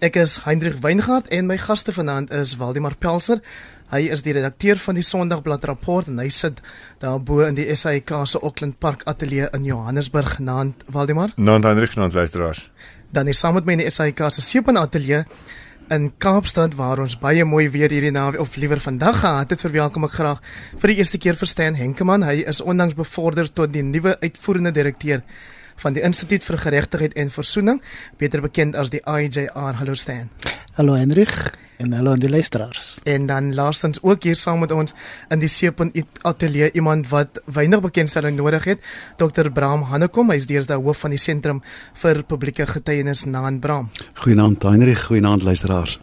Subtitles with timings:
[0.00, 3.42] Ek is Hendrik Weingart en my gaste vanaand is Waldemar Pelser.
[3.92, 6.62] Hy is die redakteur van die Sondagblad rapport en hy sit
[7.02, 11.36] daarbo in die SAIK se Auckland Park ateljee in Johannesburg genaamd Waldemar.
[11.36, 12.62] Nou Hendrik, nou luisteraars.
[13.12, 15.26] Dan is saam met my in die SAIK se Seepan ateljee
[15.92, 19.68] in Kaapstad waar ons baie mooi weer hierdie naweek of liewer vandag gehad het.
[19.68, 20.44] Verwelkom ek graag
[20.80, 22.24] vir die eerste keer vir Stan Henkemann.
[22.24, 25.20] Hy is onlangs bevorder tot die nuwe uitvoerende direkteur
[25.80, 27.80] van die Instituut vir Geregtigheid en Versoening,
[28.20, 29.80] beter bekend as die IJR.
[29.80, 30.28] Hallo Stan.
[30.76, 33.00] Hallo Hendrik en hallo aan die luisteraars.
[33.08, 34.92] En dan laastens ook hier saam met ons
[35.32, 38.84] in die Seepon Atelier iemand wat weinig bekendstelling nodig het,
[39.16, 39.48] Dr.
[39.48, 41.62] Bram Hannekom, hy is deesdae hoof van die Sentrum
[42.02, 43.88] vir Publieke Getuienis na in Bram.
[44.20, 45.98] Goeienaand Hendrik, goeienaand luisteraars.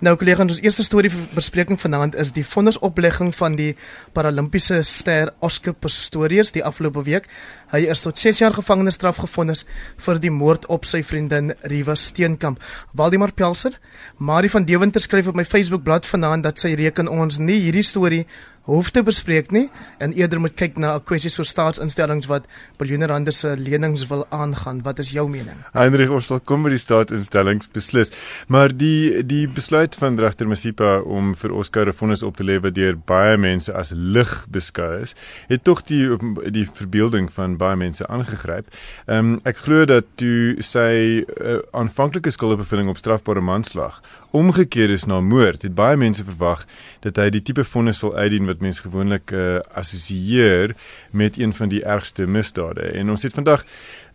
[0.00, 3.74] Nou kollega, ons eerste storie vir bespreking vanaand is die vonnisoplegging van die
[4.16, 7.28] Paralimpiese ster Oscar Pistorius die afgelope week.
[7.70, 9.60] Hy is tot 6 jaar gevangenisstraf gevonnis
[10.02, 12.58] vir die moord op sy vriendin Riva Steenkamp.
[12.98, 13.76] Waldemar Pelser,
[14.18, 17.86] Marie van Deventer skryf op my Facebook bladsy vanaand dat sy reken ons nie hierdie
[17.86, 18.24] storie
[18.68, 19.66] hoef te bespreek nie
[20.04, 22.44] en eerder moet kyk na 'n kwessie so staatsinstellings wat
[22.78, 24.82] biljoene rande se lenings wil aangaan.
[24.82, 25.56] Wat is jou mening?
[25.72, 28.10] Heinrich ons sal kom by die staatsinstellings beslis.
[28.48, 32.60] Maar die die besluit van regter Masipa om vir Oscar 'n vonnis op te lê
[32.60, 35.14] wat deur baie mense as lig beskou is,
[35.48, 36.16] het tog die
[36.50, 38.72] die verbeelding van baie mense aangegryp.
[39.06, 45.04] Ehm um, ek glo dat toe sy uh, aanvanklike skuldbevinding op strafbare manslag omgekeer is
[45.10, 46.62] na moord, het baie mense verwag
[47.04, 50.76] dat hy die tipe vonnis sal uitdien wat mense gewoonlik uh, assosieer
[51.10, 52.92] met een van die ergste misdade.
[52.94, 53.66] En ons het vandag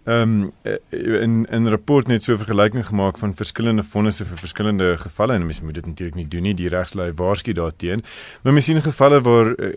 [0.06, 0.52] ehm um,
[0.92, 5.46] in 'n rapport net so 'n vergelyking gemaak van verskillende vonnisse vir verskillende gevalle en
[5.46, 6.54] mense moet dit natuurlik nie doen nie.
[6.54, 8.04] Die regslei waarsku daarteen.
[8.44, 9.68] Maar mense sien gevalle waar uh,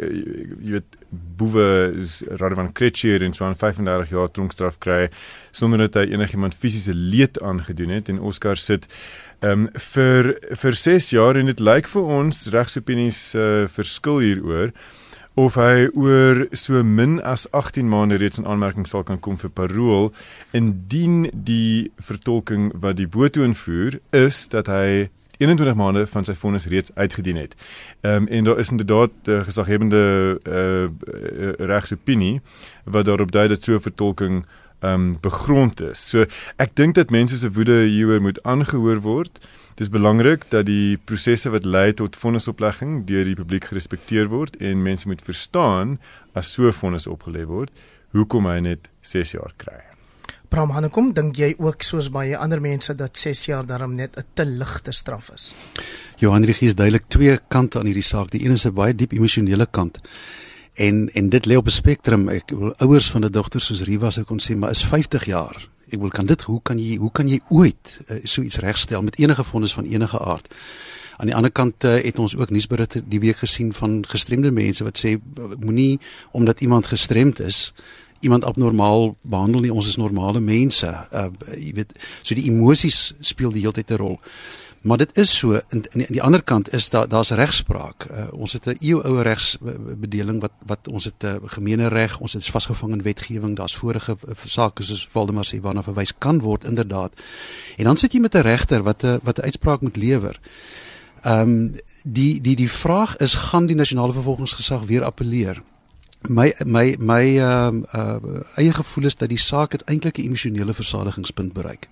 [0.61, 0.97] jy weet
[1.37, 1.95] boewe
[2.37, 5.09] Radovan Kretschmer in so 'n 35 jaar tronkstraf kry
[5.51, 8.09] sonder dat hy enigiemand fisiese leed aangedoen het.
[8.09, 8.87] En Oscar sit
[9.41, 14.73] ehm um, vir vir 6 jaar en dit lyk vir ons regsopinies uh, verskil hieroor
[15.39, 19.53] of hy oor so min as 18 maande reeds in aanmerking sal kan kom vir
[19.55, 20.11] parol
[20.51, 25.07] indien die vertolking wat die boetoon voer is dat hy
[25.39, 27.55] 21 maande van sy vonnis reeds uitgedien het.
[28.03, 30.03] Ehm um, en daar is inderdaad uh, gesaghebende
[30.43, 32.41] uh, uh, regsopinie
[32.85, 34.45] wat daarop dui dat so 'n vertolking
[34.81, 36.03] um, begrond is.
[36.11, 39.39] So ek dink dat mense se woede hieroor moet aangehoor word.
[39.79, 44.57] Dit is belangrik dat die prosesse wat lei tot vonnisoplegging deur die publiek gerespekteer word
[44.59, 45.99] en mense moet verstaan
[46.35, 47.71] as so vonnis opgelê word,
[48.17, 49.79] hoekom hy net 6 jaar kry.
[50.49, 54.25] Bram Hanekom, dink jy ook soos baie ander mense dat 6 jaar daarom net 'n
[54.35, 55.55] te ligte straf is?
[56.17, 58.31] Johan Ries duidelik twee kante aan hierdie saak.
[58.31, 59.99] Die een is 'n baie diep emosionele kant.
[60.79, 62.29] En en dit lê op 'n spektrum.
[62.29, 65.69] Ek wil ouers van 'n dogter soos Riva sou kon sê, maar is 50 jaar.
[65.89, 69.03] Ek wil kan dit hoe kan jy hoe kan jy ooit uh, so iets regstel
[69.03, 70.55] met enige vonnis van enige aard?
[71.17, 74.85] Aan die ander kant uh, het ons ook nuusberichte die week gesien van gestremde mense
[74.85, 75.19] wat sê
[75.59, 76.01] moenie
[76.31, 77.73] omdat iemand gestremd is
[78.21, 79.73] iemand abnormaal behandel nie.
[79.73, 81.07] Ons is normale mense.
[81.13, 84.21] Uh, jy weet so die emosies speel die hele tyd 'n rol
[84.89, 88.07] Maar dit is so in aan die ander kant is daar daar's regspraak.
[88.11, 92.33] Uh, ons het 'n eeuoue regsbedeling wat wat ons het 'n uh, gemeene reg, ons
[92.33, 96.65] het vasgevang in wetgewing, daar's vorige uh, sake soos Waldemar sê waarna verwys kan word
[96.65, 97.13] inderdaad.
[97.77, 100.41] En dan sit jy met 'n regter wat 'n wat 'n uitspraak moet lewer.
[101.21, 101.75] Ehm um,
[102.05, 105.63] die die die vraag is gaan die nasionale vervolgingsgesag weer appeleer?
[106.29, 110.25] My my my ehm uh, uh, eie gevoel is dat die saak het eintlik 'n
[110.25, 111.89] emosionele versadigingspunt bereik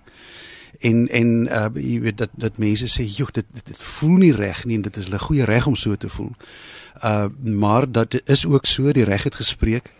[0.80, 4.32] en en uh jy weet dat dat mense sê joh dit, dit dit voel nie
[4.32, 6.32] reg nie en dit is 'n goeie reg om so te voel.
[7.04, 9.92] Uh maar dat is ook so die reg het gespreek.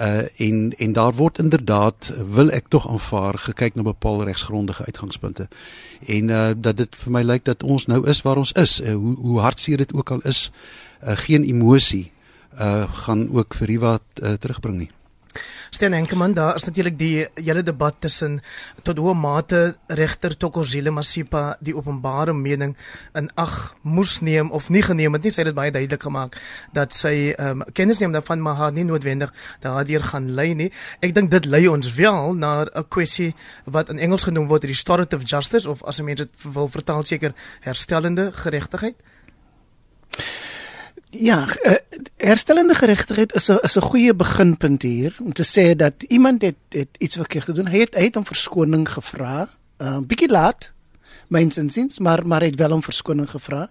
[0.00, 5.48] Uh en en daar word inderdaad wil ek tog aanvaar gekyk na bepaalde regsgrondige uitgangspunte.
[6.06, 8.80] En uh dat dit vir my lyk dat ons nou is waar ons is.
[8.80, 10.50] Uh, hoe hoe hartseer dit ook al is,
[11.04, 12.12] uh, geen emosie
[12.54, 14.90] uh gaan ook vir Riva uh, terugbring nie.
[15.70, 18.40] Sten Henkemann, daar is natuurlik die hele debat tussen
[18.82, 22.76] tot hoe mate regter Tokozile Masipa die openbare mening
[23.14, 25.32] in ag moes neem of nie geneem het nie.
[25.32, 26.36] Sy het dit baie duidelik gemaak
[26.76, 30.70] dat sy ehm um, kennis neem daarvan maar haar nie noodwendig daardeur gaan lei nie.
[31.00, 33.34] Ek dink dit lei ons wel na 'n kwessie
[33.64, 37.32] wat in Engels genoem word restorative justice of as 'n mens dit wil vertaal seker
[37.60, 38.96] herstellende geregtigheid.
[41.10, 41.72] Ja, uh,
[42.16, 46.56] herstellende geregtigheid is 'n is 'n goeie beginpunt hier om te sê dat iemand het
[46.68, 47.66] het iets verkeerd gedoen.
[47.66, 49.48] Hy het hy het om verskoning gevra.
[49.78, 50.72] 'n uh, Bietjie laat,
[51.28, 53.70] myns insiens, maar maar het wel om verskoning gevra.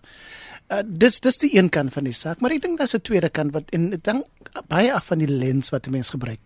[0.68, 3.30] Uh, dis dis die een kant van die saak, maar ek dink daar's 'n tweede
[3.30, 4.26] kant wat en ek dink
[4.68, 6.40] baie af van die lens wat 'n mens gebruik.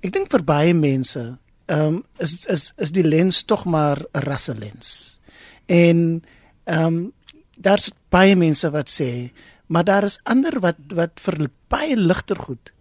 [0.00, 4.20] Ek dink vir baie mense, ehm um, is is is die lens tog maar 'n
[4.20, 5.18] rasse lens.
[5.66, 6.22] En
[6.64, 7.12] ehm um,
[7.56, 9.32] daar's baie mense wat sê,
[9.66, 12.72] maar daar is ander wat wat vir baie ligter goed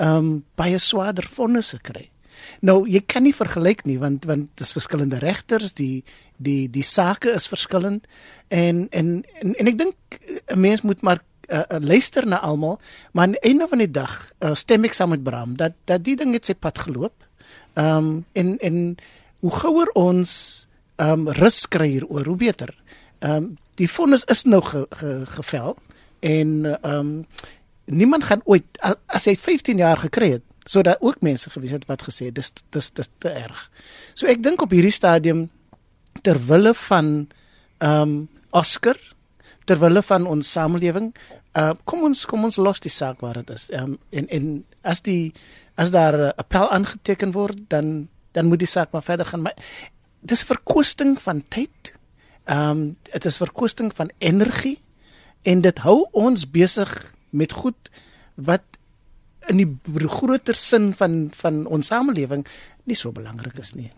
[0.00, 2.08] ehm um, baie swaarder vonnisse kry.
[2.64, 6.04] Nou, jy kan nie vergelyk nie want want dis verskillende regters, die
[6.40, 8.06] die die sake is verskillend
[8.48, 9.10] en en
[9.42, 12.80] en, en ek dink 'n mens moet maar uh, uh, luister na almal,
[13.12, 16.04] maar aan die einde van die dag uh, stem ek saam met Bram dat dat
[16.04, 17.26] die ding het sy pad geloop.
[17.74, 18.96] Ehm um, en en
[19.40, 20.66] hoe gouer ons
[20.96, 22.74] ehm um, rus kry hieroor, hoe beter.
[23.18, 25.76] Ehm um, die vonnis is nou ge, ge, gevel
[26.20, 27.26] en ehm um,
[27.90, 28.64] niemand gaan ooit
[29.06, 32.90] as hy 15 jaar gekry het sodat ook mense gewees het wat gesê dis dis
[32.90, 33.70] dis te erg.
[34.14, 35.48] So ek dink op hierdie stadium
[36.22, 37.28] ter wille van
[37.78, 38.98] ehm um, Oscar
[39.64, 41.12] ter wille van ons samelewing
[41.58, 43.70] uh kom ons kom ons los die saak waar dit is.
[43.70, 44.46] Ehm um, en en
[44.82, 45.32] as die
[45.74, 49.42] as daar 'n appel aangeteken word dan dan moet die saak maar verder gaan.
[49.42, 49.56] Maar
[50.20, 51.94] dis verkosting van tyd.
[52.44, 54.78] Ehm um, dit is verkosting van energie
[55.42, 56.90] en dit hou ons besig
[57.30, 57.90] met goed
[58.34, 58.64] wat
[59.50, 62.44] in die groter sin van van ons samelewing
[62.84, 63.90] nie so belangrik is nie.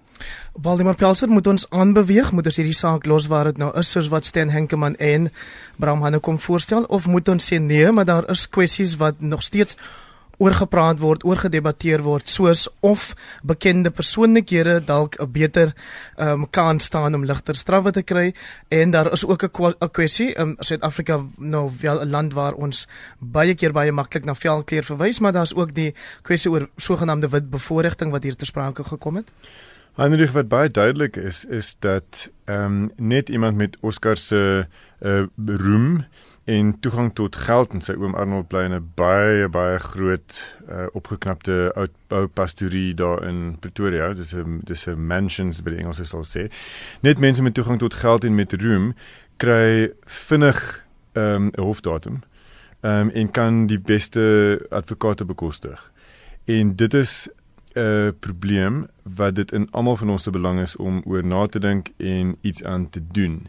[0.53, 4.11] Waldemar Pelser moet ons aanbeweeg, moet ons hierdie saak los waar dit nou is soos
[4.13, 5.31] wat Stan Henkemann en
[5.83, 9.43] Bram Hanne kom voorstel of moet ons sê nee, maar daar is kwessies wat nog
[9.43, 9.77] steeds
[10.39, 13.13] oorgepraat word, oorgedebatteer word, soos of
[13.43, 15.73] bekende persoonlikhede dalk 'n beter
[16.17, 18.35] ehm um, kan staan om ligter strawwe te kry
[18.69, 22.89] en daar is ook 'n kwessie, ehm um, Suid-Afrika nou wel 'n land waar ons
[23.19, 27.51] baie keer baie maklik na velkleur verwys, maar daar's ook die kwessie oor sogenaamde wit
[27.51, 29.31] bevoordiging wat hier ter sprake gekom het.
[29.93, 34.67] Heinrich wat baie duidelik is is dat ehm um, net iemand met Oscar se
[35.01, 36.05] uh, roem
[36.45, 40.87] en toegang tot geld en sy oom Arnold bly in 'n baie baie groot uh,
[40.93, 44.13] opgeknapte ou ou pastorie daar in Pretoria.
[44.15, 46.51] Dis 'n dis 'n mansions wat die Engelse sal sê.
[47.01, 48.95] Net mense met toegang tot geld en met roem
[49.37, 52.23] kry vinnig ehm, 'n um, hofdatum.
[52.81, 55.93] Ehm um, en kan die beste advokate bekostig.
[56.45, 57.29] En dit is
[57.75, 61.59] 'n probleem wat dit in almal van ons se belang is om oor na te
[61.59, 63.49] dink en iets aan te doen.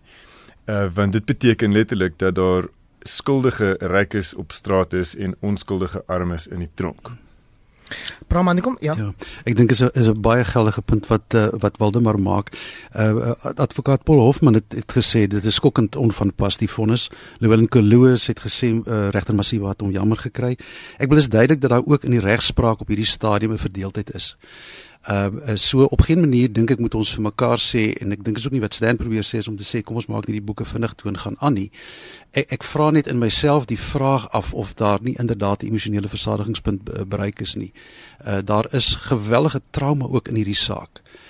[0.66, 2.63] Uh want dit beteken letterlik dat daar
[3.03, 7.11] skuldige rykes op straat is en onskuldige armes in die tronk.
[8.27, 8.95] Pramanikom, ja.
[8.97, 9.11] Ja.
[9.44, 12.50] Ek dink is 'n is 'n baie geldige punt wat uh, wat Waldemar maak.
[12.95, 17.09] Uh advokaat Paul Hofman het, het gesê dit is skokkend onvanpas die vonnis.
[17.39, 20.57] Llewellyn Koloos het gesê uh, regter Masiwa het hom jammer gekry.
[20.97, 24.13] Ek wil dis duidelik dat daar ook in die regspraak op hierdie stadium 'n verdeeldheid
[24.13, 24.38] is.
[25.03, 28.23] Ehm uh, so op geen manier dink ek moet ons vir mekaar sê en ek
[28.23, 30.27] dink is ook nie wat Stan probeer sê is om te sê kom ons maak
[30.27, 31.71] net die boeke vinnig toe en gaan aan nie.
[32.31, 36.07] Ek ek vra net in myself die vraag af of daar nie inderdaad 'n emosionele
[36.07, 37.73] versadigingspunt bereik is nie.
[38.27, 41.23] Uh daar is gewellige trauma ook in hierdie saak uh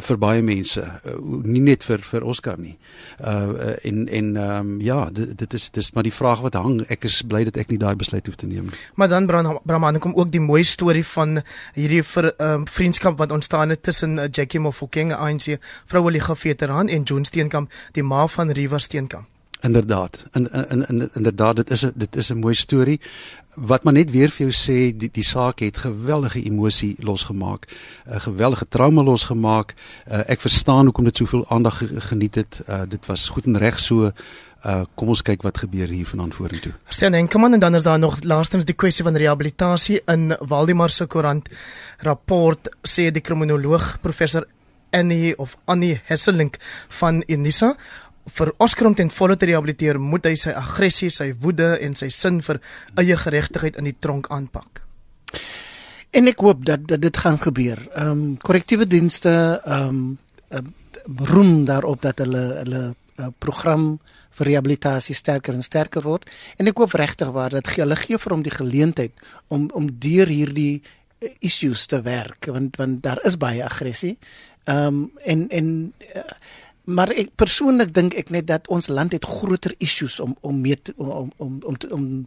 [0.00, 2.76] vir baie mense uh, nie net vir vir Oscar nie.
[3.18, 6.82] Uh en en ehm um, ja, dit, dit is dis maar die vraag wat hang.
[6.88, 8.80] Ek is bly dat ek nie daai besluit hoef te neem nie.
[8.94, 11.42] Maar dan Brahman kom ook die mooi storie van
[11.74, 16.88] hierdie vir ehm um, vriendskap wat ontstaan het tussen uh, Jackie Mofokeng, ANC vrouelike veteran
[16.88, 19.31] en John Steenkamp, die ma van Riva Steenkamp.
[19.62, 20.18] Inderdaad.
[20.32, 23.00] In in in inderdaad dit is 'n dit is 'n mooi storie
[23.54, 27.66] wat maar net weer vir jou sê die die saak het geweldige emosie losgemaak,
[28.06, 29.74] 'n geweldige trauma losgemaak.
[30.10, 32.60] Uh, ek verstaan hoekom dit soveel aandag geniet het.
[32.68, 34.10] Uh, dit was goed en reg so.
[34.66, 36.72] Uh, kom ons kyk wat gebeur hier vanaand vorentoe.
[36.88, 41.06] Sien Enkelman en dan is daar nog laastens die kwessie van rehabilitasie in Waldemar se
[41.06, 41.48] koerant
[41.98, 44.46] rapport sê die kriminoloog professor
[44.92, 46.56] Annie of Annie Hesselink
[46.88, 47.74] van Unisa
[48.30, 52.08] vir Oscar om ten volle te rehabiliteer, moet hy sy aggressie, sy woede en sy
[52.08, 52.60] sin vir
[53.00, 54.82] eie geregtigheid in die tronk aanpak.
[56.12, 57.80] En ek hoop dat, dat dit gaan gebeur.
[57.96, 59.32] Ehm um, korrektiewe dienste
[59.64, 60.18] ehm
[60.50, 62.82] um, roem daarop dat hulle hulle
[63.18, 63.98] uh, program
[64.38, 66.28] vir rehabilitasie sterker en sterker word
[66.60, 70.30] en ek hoop regtig waar dat hulle gee vir hom die geleentheid om om deur
[70.30, 74.18] hierdie uh, issues te werk want want daar is baie aggressie.
[74.68, 75.72] Ehm um, en en
[76.14, 76.28] uh,
[76.84, 80.76] maar ek persoonlik dink ek net dat ons land het groter issues om om mee
[80.76, 82.26] te, om om om te, om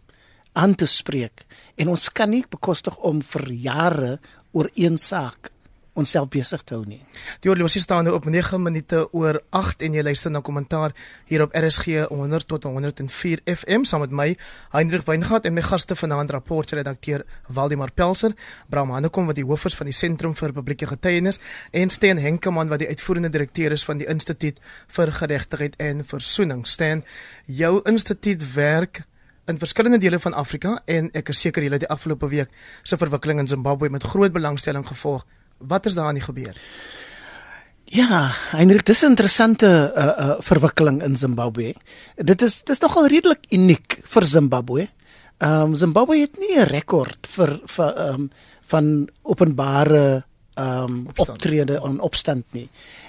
[0.56, 1.44] aan te spreek.
[1.76, 4.12] En ons kan nie bekostig om vir jare
[4.56, 5.52] oor een saak
[5.96, 7.00] onsself besig te hou nie.
[7.44, 10.94] Die horlosie staan nou op 9 minute oor 8 en jy luister na kommentaar
[11.30, 14.28] hier op RSG 100 tot 104 FM saam met my
[14.74, 18.36] Hendrik Weingart en my gaste vanaand rapportredakteur Waldemar Pelser,
[18.68, 21.40] Bram Hanekom wat die hoof is van die Sentrum vir Publieke Getuienis
[21.72, 24.60] en Steen Henkemann wat die uitvoerende direkteur is van die Instituut
[24.98, 26.66] vir Geregtigheid en Versoening.
[26.66, 27.04] Steen,
[27.46, 29.04] jou instituut werk
[29.46, 32.98] in verskillende dele van Afrika en ek is seker julle het die afgelope week se
[32.98, 35.22] verwikkeling in Zimbabwe met groot belangstelling gevolg.
[35.58, 36.56] Wat is daar aan die gebeur?
[37.86, 41.74] Ja, Heinrich, dis 'n interessante uh, uh, verwikkeling in Zimbabwe.
[42.16, 44.88] Dit is dis nogal redelik uniek vir Zimbabwe.
[45.38, 48.30] Ehm um, Zimbabwe het nie 'n rekord vir vir ehm um,
[48.66, 52.68] van openbare ehm um, optrede en opstand nie.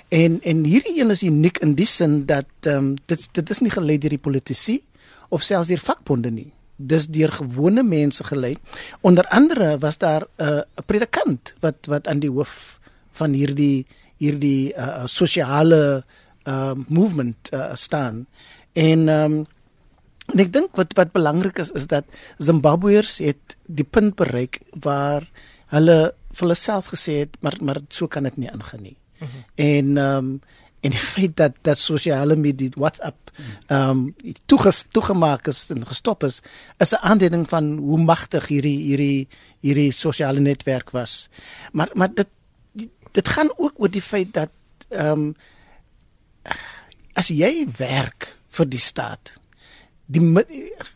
[0.10, 3.60] En en hierdie een is uniek in die sin dat ehm um, dit dit is
[3.60, 4.84] nie gelei deur die politici
[5.30, 6.52] of selfs deur vakbonde nie.
[6.78, 8.56] Dis deur gewone mense gelei.
[9.02, 12.80] Onder andere was daar 'n uh, predikant wat wat aan die hoof
[13.12, 13.86] van hierdie
[14.18, 16.04] hierdie uh, sosiale
[16.48, 18.26] uh, movement uh, staan.
[18.74, 19.46] En um,
[20.34, 22.06] en ek dink wat wat belangrik is is dat
[22.38, 25.24] Zimbabweërs het die punt bereik waar
[25.74, 28.98] hulle vir hulle self gesê het maar maar so kan dit nie aangaan nie.
[29.20, 29.44] Mm -hmm.
[29.56, 30.42] En ehm um,
[30.82, 33.32] en die feit dat dat sosiale media WhatsApp
[33.68, 34.16] ehm um,
[34.46, 36.42] toeges, toegemaak is en gestop is
[36.78, 39.28] is 'n aanduiding van hoe magtig hierdie hierdie
[39.60, 41.30] hierdie sosiale netwerk was.
[41.72, 42.28] Maar maar dit
[43.12, 44.50] dit gaan ook oor die feit dat
[44.90, 45.36] ehm um,
[47.14, 49.40] as jy werk vir die staat
[50.08, 50.22] die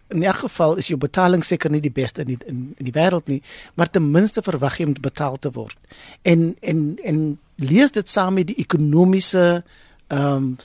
[0.07, 2.95] in elk geval is jou betaling seker nie die beste in die, in, in die
[2.95, 3.41] wêreld nie
[3.75, 5.77] maar ten minste verwag jy om betaal te word
[6.23, 7.19] en en en
[7.61, 9.63] lees dit saam met die ekonomiese
[10.07, 10.55] ehm um,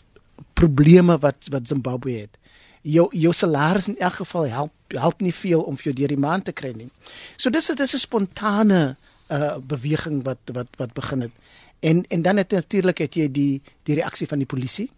[0.57, 2.39] probleme wat wat Zimbabwe het
[2.83, 6.25] jou jou salaris in elk geval help help nie veel om vir jou deur die
[6.25, 6.91] maand te kry nie
[7.37, 8.97] so dis dit is 'n spontane
[9.29, 11.33] uh beweging wat wat wat begin het.
[11.81, 14.91] En en dan het natuurlik het jy die die reaksie van die polisie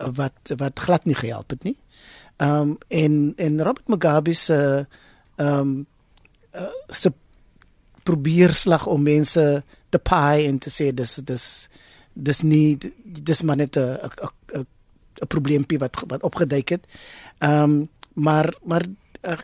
[0.00, 1.76] uh, wat wat glad nie gehelp het nie.
[2.36, 4.86] Ehm um, en en Robert Mugabe se
[5.36, 5.86] ehm um,
[6.54, 7.12] uh, se
[8.02, 9.62] probeer slag om mense
[9.94, 11.46] te paai en te sê dis dis
[12.14, 14.66] dis nie dis maar net 'n 'n
[15.22, 16.86] 'n probleempie wat wat opgeduik het.
[17.38, 18.84] Ehm um, maar maar
[19.22, 19.38] uh,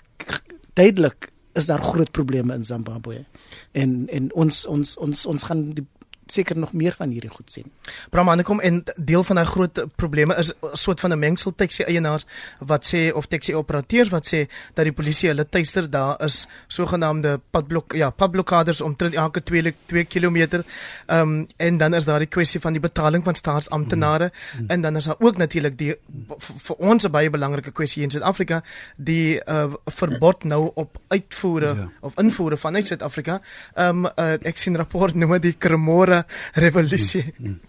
[0.72, 3.24] duidelik is daar groot probleme in Zimbabwe
[3.72, 5.86] en en ons ons ons ons gaan die
[6.32, 7.70] seker nog meer van hierdie goed sien.
[8.10, 11.82] Bramane kom en deel van daai groot probleme is 'n soort van 'n mengsel taxi
[11.82, 12.26] eienaars
[12.58, 17.40] wat sê of taxi operateurs wat sê dat die polisie hulle tuister daar is sogenaamde
[17.50, 20.36] padblok ja padblokkades omtrent elke 2 2 km.
[21.06, 24.60] Ehm um, en dan is daar die kwessie van die betaling van staatsamptenare mm.
[24.60, 24.68] mm.
[24.68, 25.94] en dan is daar ook natuurlik die
[26.38, 28.62] vir ons 'n baie belangrike kwessie in Suid-Afrika
[28.96, 31.88] die uh, verbod nou op uitvoere ja.
[32.00, 33.40] of invoere vanuit Suid-Afrika.
[33.74, 35.56] Ehm um, uh, ek sien rapport noem dit die
[36.52, 37.24] Revolusie.
[37.38, 37.60] Mm, mm.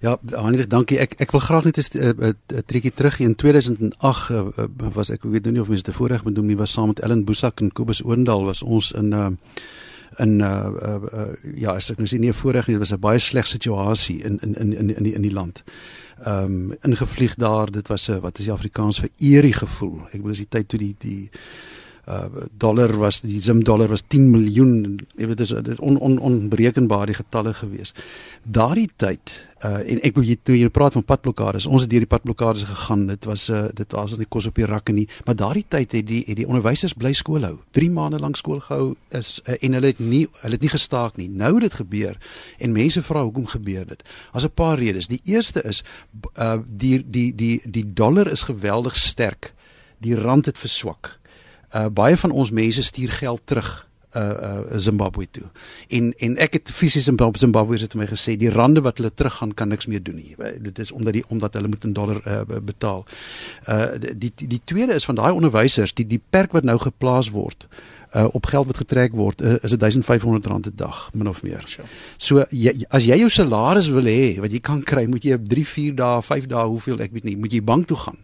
[0.00, 0.98] Ja, Hendrik, dankie.
[0.98, 5.10] Ek ek wil graag net 'n uh, uh, trekkie terug in 2008 uh, uh, was
[5.10, 7.24] ek weet nou nie of mense dit voorreg moet doen nie was saam met Ellen
[7.24, 9.30] Boesak en Kobus Oendal was ons in uh,
[10.18, 13.18] in uh, uh, uh ja, ek nou sê nie voorreg nie, dit was 'n baie
[13.18, 15.62] sleg situasie in in in in in die, in die land.
[16.24, 20.00] Ehm um, ingevlieg daar, dit was 'n wat is die Afrikaans vir eerie gevoel.
[20.06, 21.30] Ek bedoel dis die tyd toe die die
[22.08, 24.98] uh dollar was die Zim dollar was 10 miljoen.
[25.16, 27.94] Jy weet dit is dit on, on, onberekenbaar die getalle gewees.
[28.42, 29.32] Daardie tyd
[29.64, 31.66] uh en ek wil jy toe jy praat van padblokkades.
[31.66, 33.06] Ons het deur die padblokkades gegaan.
[33.08, 35.06] Dit was uh dit was nie kos op die rakke nie.
[35.24, 37.56] Maar daardie tyd het die het die onderwysers bly skool hou.
[37.72, 41.16] 3 maande lank skool gehou is uh, en hulle het nie hulle het nie gestaak
[41.16, 41.30] nie.
[41.32, 42.20] Nou het dit gebeur
[42.58, 44.04] en mense vra hoekom gebeur dit?
[44.32, 45.08] As 'n paar redes.
[45.08, 45.84] Die eerste is
[46.36, 49.54] uh die die die die dollar is geweldig sterk.
[49.98, 51.23] Die rand het verswak
[51.74, 55.44] uh, baie van ons mense stuur geld terug uh uh Zimbabwe toe.
[55.88, 59.54] En en ek het fisies in Zimbabwe het my gesê die rande wat hulle teruggaan
[59.54, 60.36] kan niks meer doen nie.
[60.60, 63.04] Dit is omdat die omdat hulle moet in dollar uh betaal.
[63.68, 67.30] Uh die die, die tweede is van daai onderwysers, die die perk wat nou geplaas
[67.30, 67.66] word
[68.14, 71.78] uh op geld wat getrek word uh, is 1500 rand 'n dag min of meer.
[72.16, 75.66] So jy, as jy jou salaris wil hê wat jy kan kry, moet jy 3,
[75.66, 78.18] 4 dae, 5 dae, hoeveel ek weet nie, moet jy bank toe gaan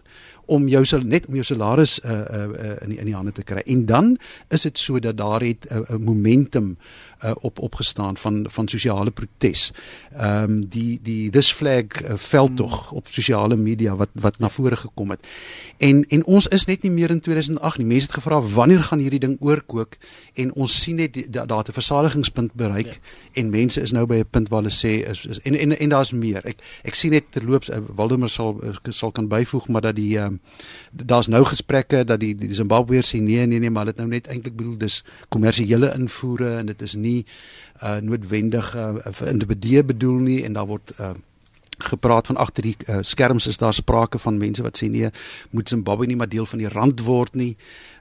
[0.50, 3.32] om jou sal net om jou salaris uh, uh, uh, in die, in die hande
[3.36, 3.62] te kry.
[3.70, 4.16] En dan
[4.48, 6.76] is dit so dat daar het 'n uh, momentum
[7.24, 9.72] uh, op opgestaan van van sosiale protes.
[10.12, 12.96] Ehm um, die die this flag uh, veldtog hmm.
[12.96, 15.26] op sosiale media wat wat na vore gekom het.
[15.76, 17.86] En en ons is net nie meer in 2008 nie.
[17.86, 19.96] Mense het gevra wanneer gaan hierdie ding oorkook
[20.34, 22.98] en ons sien net dat daar 'n versadigingspunt bereik ja.
[23.32, 25.88] en mense is nou by 'n punt waar hulle sê is, is en en en
[25.88, 26.46] daar's meer.
[26.46, 30.39] Ek ek sien net terloops uh, Waldemar sal sal kan byvoeg maar dat die ehm
[30.40, 34.08] uh, daar's nou gesprekke dat die die Zimbabweërs sê nee nee nee maar dit nou
[34.08, 37.26] net eintlik bedoel dis kommersiële invoere en dit is nie
[37.82, 41.14] uh noodwendig uh, vir individue bedoel nie en daar word uh
[41.84, 45.10] gepraat van agter die uh, skerms is daar sprake van mense wat sê nee
[45.50, 47.56] moet Zimbabwe nie maar deel van die rand word nie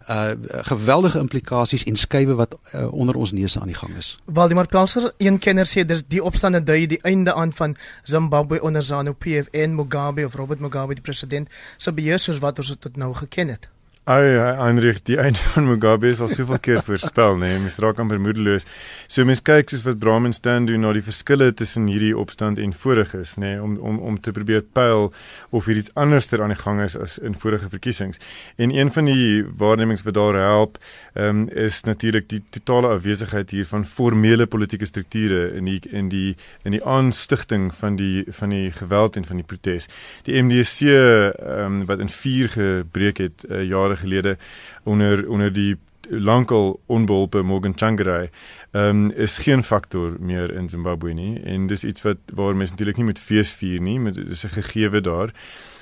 [0.09, 0.31] uh
[0.65, 4.15] geweldige implikasies en skuwe wat uh, onder ons neuse aan die gang is.
[4.25, 8.83] Waldemar Pelser, een kenner sê dis die opstande dui die einde aan van Zimbabwe onder
[8.83, 12.97] ZANU-PF en Mugabe of Robert Mugabe die president se beheer soos wat ons dit tot
[12.97, 13.69] nou geken het.
[14.09, 17.51] Ai, Heinrich, die einde van Mugabe is al soveel keer voorspel, nê.
[17.51, 18.63] Nee, mens raak amper moedeloos.
[19.05, 22.73] So mens kyk soos wat Brahman staan doen na die verskille tussen hierdie opstand en
[22.73, 25.11] voriges, nê, nee, om om om te probeer pyl
[25.53, 28.17] of hier iets anderster aan die gang is as in vorige verkiesings.
[28.57, 30.81] En een van die waarnemings wat daar help,
[31.13, 36.09] ehm um, is natuurlik die totale afwesigheid hier van formele politieke strukture in die in
[36.09, 36.33] die
[36.65, 39.85] in die aanstigting van die van die geweld en van die protes.
[40.25, 44.37] Die MDC ehm um, wat in 4 gebreek het uh, jare gelede
[44.83, 45.77] onder onder die
[46.09, 48.29] lankal onbeholpe Morgan Changarai
[48.71, 52.97] um, is geen faktor meer in Zimbabwe nie en dis iets wat waar mense natuurlik
[52.97, 55.33] nie met fees vier nie met dis 'n gegewe daar.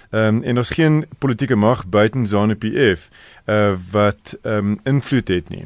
[0.09, 3.09] Ehm um, en daar's geen politieke mag buiten ZANU-PF
[3.45, 5.65] uh wat ehm um, invloed het nie.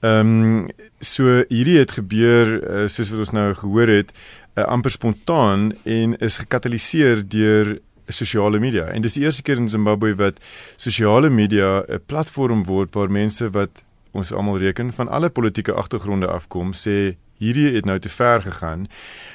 [0.00, 0.68] Ehm um,
[1.00, 4.12] so hierdie het gebeur uh, soos wat ons nou gehoor het
[4.54, 7.78] uh, amper spontaan en is gekataliseer deur
[8.10, 8.86] sosiale media.
[8.86, 10.40] En dis die eerste keer in Zimbabwe wat
[10.76, 16.26] sosiale media 'n platform word waar mense wat ons almal reken van alle politieke agtergronde
[16.26, 18.86] afkom sê hierdie het nou te ver gegaan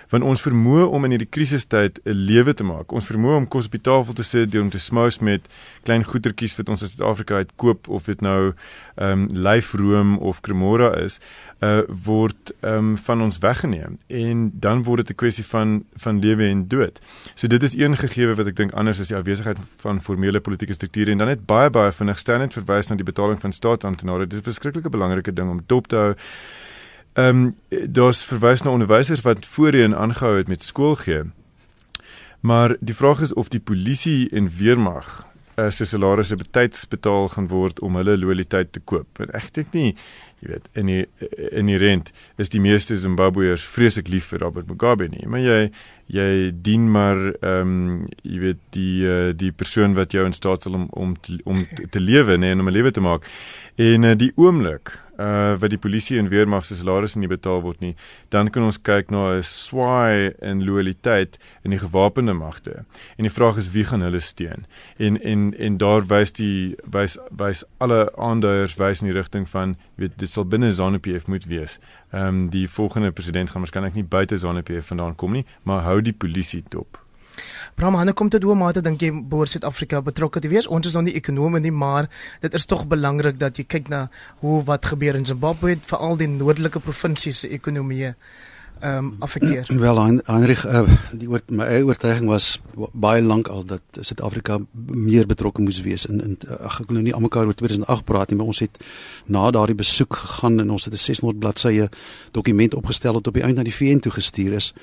[0.10, 2.92] want ons vermoë om in hierdie krisistyd 'n lewe te maak.
[2.92, 5.48] Ons vermoë om kos op die tafel te sit, om te smous met
[5.84, 8.54] klein goedertjies wat ons in Suid-Afrika uitkoop of dit nou
[8.96, 11.20] ehm um, lyfroom of cremora is,
[11.62, 16.20] uh word ehm um, van ons weggeneem en dan word dit 'n kwessie van van
[16.20, 17.00] lewe en dood.
[17.36, 20.74] So dit is een gegewe wat ek dink anders is die afwesigheid van formele politieke
[20.74, 24.28] strukture en dan net baie baie vinnig stel net verwys na die betaling van staatsamptenare.
[24.28, 26.16] Dit is 'n verskriklike belangrike ding om dop te hou.
[27.16, 27.56] Ehm um,
[27.88, 31.24] daar's verwys na onderwysers wat voorheen aangehou het met skool gee.
[32.40, 37.48] Maar die vraag is of die polisie en weermag uh, se salarisse betyds betaal gaan
[37.48, 39.08] word om hulle loyaliteit te koop.
[39.20, 39.94] Want ek dink nie,
[40.44, 44.68] jy weet, in die in die rent is die meeste Zimbabweërs vreeslik lief vir Robert
[44.68, 45.72] Mugabe nie, maar jy
[46.12, 50.68] jy dien maar ehm um, jy weet die uh, die persoon wat jou in staat
[50.68, 53.32] sal om om te, om te lewe, nee, om 'n lewe te maak.
[53.80, 57.80] En uh, die oomblik uh wat die polisie en weermag se salarisse nie betaal word
[57.80, 57.96] nie,
[58.30, 62.86] dan kan ons kyk na 'n swaai in loyaliteit in die gewapende magte.
[63.18, 64.66] En die vraag is wie gaan hulle steun?
[64.98, 69.76] En en en daar wys die wys wys alle aanduiers wys in die rigting van
[69.96, 71.80] weet dit sal binne ZANU-PF moet wees.
[72.12, 76.02] Ehm um, die volgende president gaan waarskynlik nie buite ZANU-PF vandaan kom nie, maar hou
[76.02, 77.05] die polisie dop.
[77.76, 80.68] Brahmane kom te doen mate dink jy behoort Suid-Afrika betrokke te wees.
[80.68, 82.10] Ons is nog nie ekonome nie, maar
[82.42, 84.08] dit is tog belangrik dat jy kyk na
[84.40, 88.14] hoe wat gebeur in Zimbabwe veral die noordelike provinsies se ekonomie
[88.80, 89.68] ehm um, affekteer.
[89.86, 92.60] Wel Heinrich uh, die oor my eie oortuiging was
[92.92, 97.06] baie lank al dat Suid-Afrika meer betrokke moes wees in in ag ek wil nou
[97.06, 98.78] nie almekaar oor 2008 praat nie maar ons het
[99.26, 101.90] na daardie besoek gegaan en ons het 'n 600 bladsye
[102.32, 104.74] dokument opgestel wat op die einde na die VN toe gestuur is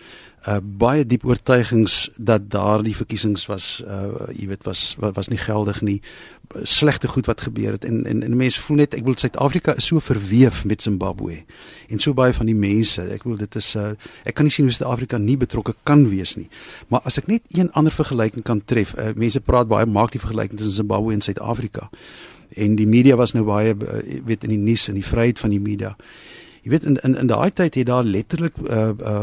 [0.43, 5.81] uh baie diep oortuigings dat daardie verkiesings was uh jy weet was was nie geldig
[5.87, 6.01] nie.
[6.67, 9.87] Slegte goed wat gebeur het en en, en mense voel net ek wil Suid-Afrika is
[9.87, 11.45] so verweef met Zimbabwe
[11.89, 13.05] en so baie van die mense.
[13.15, 13.93] Ek wil dit is uh
[14.27, 16.49] ek kan nie sien hoe Suid-Afrika nie betrokke kan wees nie.
[16.91, 20.23] Maar as ek net een ander vergelyking kan tref uh, mense praat baie maak die
[20.23, 21.91] vergelyking tussen Zimbabwe en Suid-Afrika.
[22.59, 25.55] En die media was nou baie uh, weet in die nuus en die vryheid van
[25.55, 25.95] die media
[26.63, 29.23] Jy weet in in in daai tyd het daar letterlik uh uh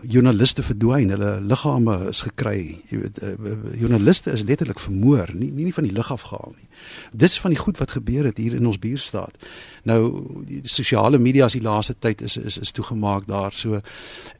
[0.00, 2.80] joernaliste verdwyn, hulle liggame is gekry.
[2.88, 3.32] Jy weet uh,
[3.76, 6.68] joernaliste is letterlik vermoor, nie nie, nie van die lug af gehaal nie.
[7.12, 9.36] Dis van die goed wat gebeur het hier in ons buurstaat.
[9.84, 10.00] Nou
[10.48, 13.52] die sosiale media as die laaste tyd is is is toegemaak daar.
[13.52, 13.82] So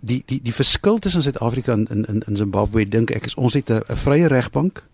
[0.01, 3.61] die die die verskil tussen Suid-Afrika en in in in Zimbabwe dink ek is ons
[3.61, 4.89] het 'n vrye regbank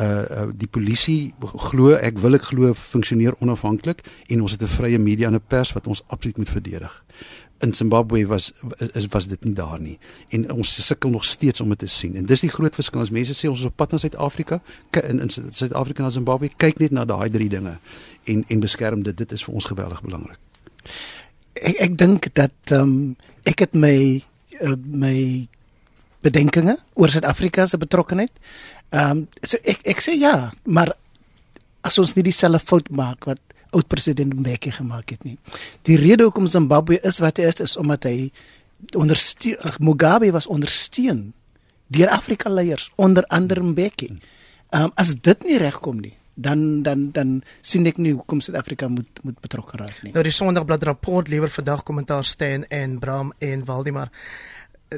[0.00, 1.34] uh, die polisie
[1.68, 4.02] glo ek wil ek glo funksioneer onafhanklik
[4.32, 7.04] en ons het 'n vrye media en 'n pers wat ons absoluut moet verdedig.
[7.60, 8.52] In Zimbabwe was
[8.92, 12.16] is was dit nie daar nie en ons sukkel nog steeds om dit te sien.
[12.16, 15.20] En dis die groot verskil as mense sê ons is op pad na Suid-Afrika in
[15.20, 17.78] in Suid-Afrika na Zimbabwe kyk net na daai drie dinge
[18.24, 20.38] en en beskerm dit dit is vir ons geweldig belangrik.
[21.52, 24.22] Ek ek dink dat ehm um, ek het my
[24.60, 25.48] uh, my
[26.24, 28.32] bedenkinge oor Suid-Afrika se betrokkeheid
[28.90, 30.94] Ehm um, so ek ek sê ja, maar
[31.84, 33.40] as ons nie dieselfde fout maak wat
[33.74, 35.36] oud president Mbeki gemaak het nie.
[35.82, 38.30] Die rede hoekom Zimbabwe is wat hy is is omdat hy
[38.94, 41.32] ondersteun Mugabe was ondersteun
[41.94, 44.12] deur Afrika leiers onder andere Mbeki.
[44.70, 48.88] Ehm um, as dit nie regkom nie dan dan dan sien ek nie hoekom Suid-Afrika
[48.90, 50.12] moet moet betrokke raak nie.
[50.14, 54.10] Nou die Sondagblad rapport lewer vandag kommentaar Stan en Bram en Waldemar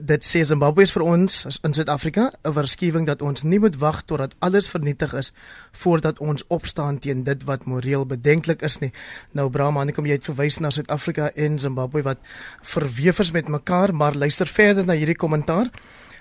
[0.02, 4.02] dit sê Zimbabwe is vir ons in Suid-Afrika 'n waarskuwing dat ons nie moet wag
[4.04, 5.32] totdat alles vernietig is
[5.72, 8.92] voordat ons opstaan teen dit wat moreel bedenklik is nie.
[9.32, 12.18] Nou Brahman, kom jy het verwys na Suid-Afrika en Zimbabwe wat
[12.62, 15.70] verweef is met mekaar, maar luister verder na hierdie kommentaar.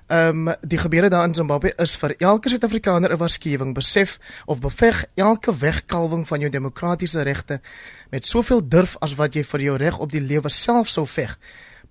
[0.07, 3.73] Ehm um, die gebeure daar in Zimbabwe is vir elke Suid-Afrikaner 'n waarskuwing.
[3.73, 7.61] Besef of beveg elke wegkalwing van jou demokratiese regte
[8.09, 11.37] met soveel durf as wat jy vir jou reg op die lewe self sou veg.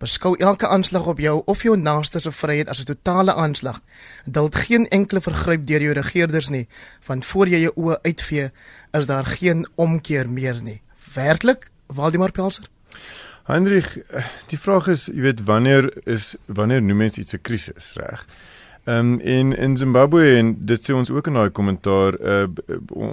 [0.04, 3.80] Beskou elke aanslag op jou of jou naaste se vryheid as 'n totale aanslag.
[4.24, 6.68] Duld geen enkele vergryp deur jou regerders nie,
[7.06, 8.50] want voor jy jou oë uitvee,
[8.92, 10.82] is daar geen omkeer meer nie.
[11.14, 12.68] Werklik, Waldemar Pelser?
[13.44, 14.04] Hendrik,
[14.46, 18.26] die vraag is, jy weet, wanneer is wanneer noem mens iets 'n krisis, reg?
[18.84, 22.42] Ehm um, in in Zimbabwe en dit sê ons ook in daai kommentaar uh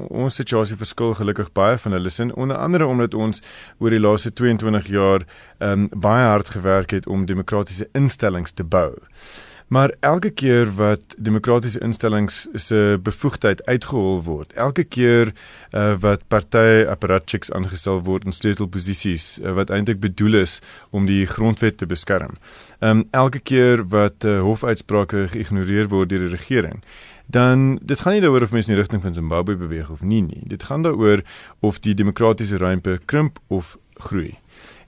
[0.09, 3.39] ons situasie verskil gelukkig baie van hulle sin onder andere omdat ons
[3.79, 5.23] oor die laaste 22 jaar
[5.57, 8.91] ehm um, baie hard gewerk het om demokratiese instellings te bou.
[9.71, 15.31] Maar elke keer wat demokratiese instellings se bevoegdheid uitgehol word, elke keer
[15.71, 20.57] uh, wat party apparatchiks aangestel word in sleutelposisies uh, wat eintlik bedoel is
[20.91, 22.35] om die grondwet te beskerm.
[22.83, 26.83] Um elke keer wat uh, hofuitsprake geïgnoreer word deur die regering,
[27.31, 30.19] dan dit gaan nie daaroor of mense in die rigting van Zimbabwe beweeg of nie
[30.25, 30.43] nie.
[30.51, 31.23] Dit gaan daaroor
[31.63, 34.35] of die demokratiese ruimte krimp of groei.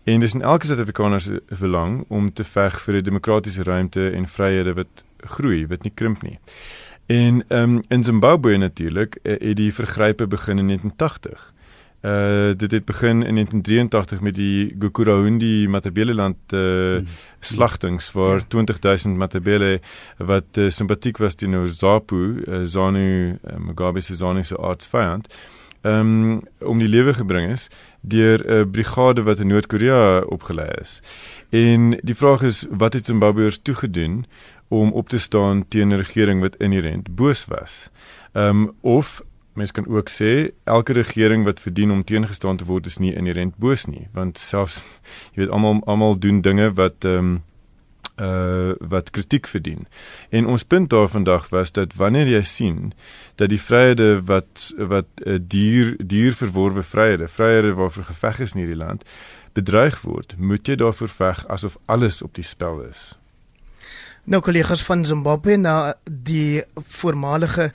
[0.04, 4.28] En dis in elke Suid-Afrikaner se belang om te veg vir 'n demokratiese ruimte en
[4.28, 6.40] vryhede wat groei, wat nie krimp nie.
[7.06, 11.54] En um, in Zimbabwe natuurlik eh, het die vergrype begin in 1980.
[12.04, 17.08] Uh dit het begin in 1983 met die Gukurahundi Matabeleland uh hmm.
[17.40, 18.46] slagtings waar ja.
[18.48, 19.82] 20000 Matabele
[20.18, 25.28] wat uh, simpatiek was teenoor ZAPU, uh, ZANU, uh, Mugabe se ZANU se aardsvyand
[25.84, 27.70] um, om die lewe gebring is
[28.04, 31.02] deur 'n brigade wat in Noord-Korea opgelei is.
[31.50, 34.26] En die vraag is wat het Zimbabweërs toegedoen
[34.68, 37.90] om op te staan teen 'n regering wat inherënt boos was?
[38.32, 39.22] Ehm um, of
[39.54, 43.56] mens kan ook sê elke regering wat verdien om teengestaan te word is nie inherënt
[43.58, 44.84] boos nie, want selfs
[45.34, 47.42] jy weet almal almal doen dinge wat ehm um,
[48.22, 49.88] uh wat kritiek verdien.
[50.30, 52.94] En ons punt daar vandag was dat wanneer jy sien
[53.36, 58.54] dat die vryhede wat wat 'n uh, dier dier verworwe vryhede, vryhede waarvoor geveg is
[58.54, 59.04] in hierdie land,
[59.54, 63.14] bedreig word, moet jy daarvoor veg asof alles op die spel is.
[64.24, 67.74] Nou kollegas van Zimbabwe na die voormalige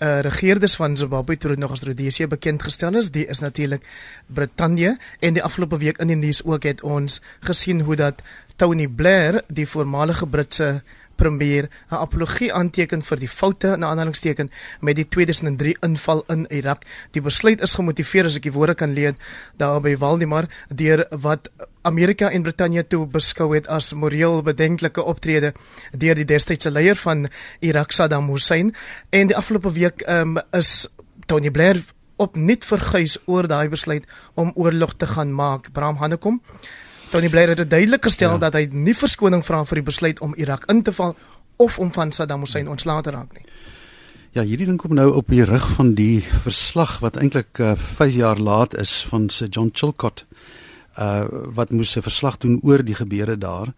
[0.00, 3.84] uh, regerders van Zimbabwe toe dit nog as Rhodesia bekend gestel is, die is natuurlik
[4.26, 8.24] Brittanje en die afgelope week in die nuus ook het ons gesien hoe dat
[8.60, 10.82] Tony Blair, die voormalige Britse
[11.16, 16.82] premier, 'n apologie aanteken vir die foute in aanhalingsteken met die 2003 inval in Irak.
[17.10, 19.16] Die besluit is gemotiveer as ek die woorde kan leen
[19.56, 21.48] daar by Waldemar deur wat
[21.82, 25.54] Amerika en Brittanje toe beskou het as moreel bedenklike optrede
[25.96, 27.28] deur die destydse leier van
[27.60, 28.74] Irak Saddam Hussein
[29.10, 30.88] en die afgelope week um, is
[31.26, 31.80] Tony Blair
[32.16, 35.72] opnuut verguis oor daai besluit om oorlog te gaan maak.
[35.72, 36.42] Bram Hanekom
[37.10, 38.38] Tony Blair het duidelik gestel ja.
[38.38, 41.16] dat hy nie verskoning vra vir die besluit om Irak in te val
[41.58, 43.42] of om van Saddam Hussein ontslae te raak nie.
[44.30, 48.14] Ja, hierdie ding kom nou op die rug van die verslag wat eintlik uh, 5
[48.14, 50.26] jaar laat is van Sir John Chilcott
[50.98, 53.74] uh wat moes 'n verslag doen oor die gebeure daar.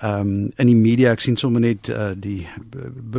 [0.00, 2.48] Ehm um, in die media ek sien sommer net uh, die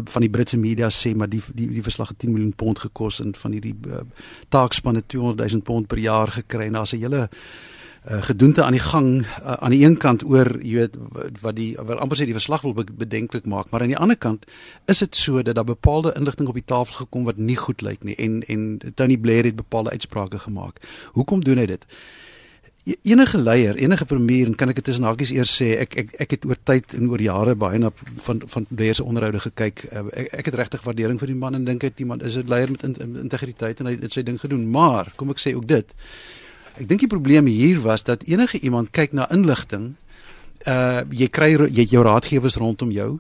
[0.05, 3.19] van die Britse media sê maar die die die verslag het 10 miljoen pond gekos
[3.19, 4.01] en van hierdie uh,
[4.49, 7.29] taakspanne 200 000 pond per jaar gekry en daar's 'n hele
[8.09, 10.97] uh, gedoente aan die gang uh, aan die een kant oor jy weet
[11.41, 14.45] wat die wel amper sê die verslag wil bedenklik maak maar aan die ander kant
[14.85, 18.03] is dit so dat daar bepaalde inligting op die tafel gekom wat nie goed lyk
[18.03, 20.79] nie en en Tony Blair het bepaalde uitsprake gemaak.
[21.13, 21.85] Hoekom doen hy dit?
[22.83, 26.13] E, enige leier, enige premier en kan ek dit tussen hakies eers sê ek ek
[26.25, 27.91] ek het oor tyd en oor jare baie na
[28.25, 29.85] van van Blair se onderhoude gekyk.
[29.91, 32.47] Uh, ek, ek het regtig waardering vir die man en dink hy iemand is 'n
[32.51, 34.67] leier met in, in, integriteit en hy het sy ding gedoen.
[34.69, 35.95] Maar kom ek sê ook dit
[36.73, 39.93] Ek dink die probleem hier was dat enige iemand kyk na inligting,
[40.65, 43.19] uh jy kry jy jou raadgewers rondom jou,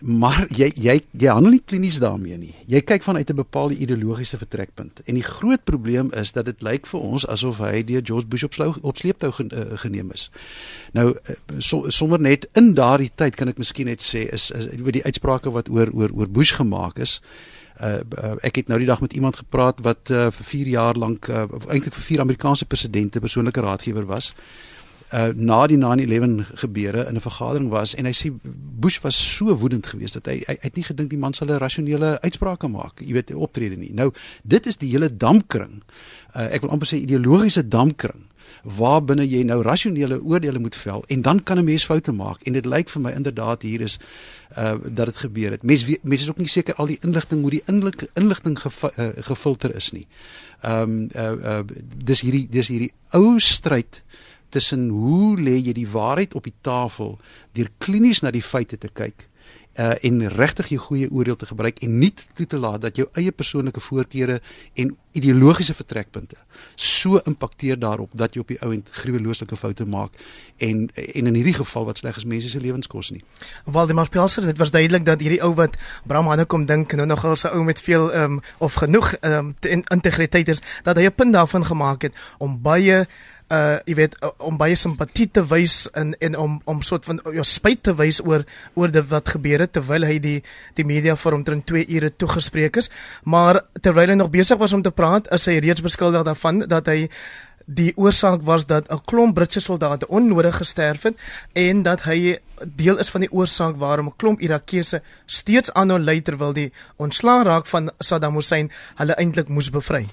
[0.00, 2.54] maar jy jy jy handel nie klinies daarmee nie.
[2.66, 5.02] Jy kyk vanuit 'n bepaalde ideologiese vertrekpunt.
[5.04, 8.44] En die groot probleem is dat dit lyk vir ons asof hy deur George Bush
[8.44, 10.30] op slou op sleeptou uh, geneem is.
[10.92, 14.66] Nou uh, so, sommer net in daardie tyd kan ek miskien net sê is is
[14.80, 17.20] oor die uitsprake wat oor oor oor Bush gemaak is
[17.82, 20.94] uh, uh, ek het nou die dag met iemand gepraat wat uh, vir 4 jaar
[20.94, 24.34] lank uh, eintlik vir vier Amerikaanse presidente persoonlike raadgewer was.
[25.10, 28.30] Uh, na die 9/11 gebeure in 'n vergadering was en hy sê
[28.80, 31.48] Bush was so woedend geweest dat hy hy, hy het nie gedink die man sal
[31.48, 33.92] 'n rasionele uitsprake maak, jy weet, optrede nie.
[33.92, 34.12] Nou,
[34.44, 35.82] dit is die hele dampkring.
[36.36, 38.29] Uh, ek wil amper sê ideologiese dampkring
[38.64, 42.42] waar binne jy nou rasionele oordeele moet vel en dan kan 'n mens foute maak
[42.42, 43.98] en dit lyk vir my inderdaad hier is
[44.58, 45.62] uh dat dit gebeur het.
[45.62, 49.08] Mense mense is ook nie seker al die inligting hoe die inligting inligting gev uh,
[49.16, 50.06] gefilter is nie.
[50.60, 51.62] Ehm um, uh uh
[52.04, 54.02] dis hierdie dis hierdie ou stryd
[54.48, 57.18] tussen hoe lê jy die waarheid op die tafel
[57.52, 59.29] deur klinies na die feite te kyk
[59.78, 63.06] uh en regtig jou goeie oordeel te gebruik en nie toe te laat dat jou
[63.12, 64.40] eie persoonlike voorkeure
[64.74, 66.36] en ideologiese vertrekpunte
[66.74, 70.18] so impakteer daarop dat jy op die ou end gruwelooslike foute maak
[70.58, 73.22] en en in hierdie geval wat sleg is mense se lewens kos nie.
[73.64, 77.36] Waldemar Pelser, dit was duidelik dat hierdie ou wat Bram Hanne kom dink nou nogal
[77.36, 81.14] 'n ou met veel ehm um, of genoeg ehm um, integriteit is dat hy 'n
[81.14, 83.06] punt daarvan gemaak het om baie
[83.50, 87.20] uh jy weet uh, om baie simpatie te wys en en om om soort van
[87.34, 90.38] ja spyt te wys oor oor dit wat gebeur het terwyl hy die
[90.78, 92.90] die media vir omtrent 2 ure toegespreek is
[93.24, 96.86] maar terwyl hy nog besig was om te praat is hy reeds beskuldig daarvan dat
[96.86, 97.08] hy
[97.70, 101.18] die oorsaak was dat 'n klomp Britse soldate onnodig gesterf het
[101.52, 106.20] en dat hy deel is van die oorsaak waarom 'n klomp Irakese steeds aanhou ly
[106.20, 110.06] terwyl die ontslaa raak van Saddam Hussein hulle eintlik moes bevry.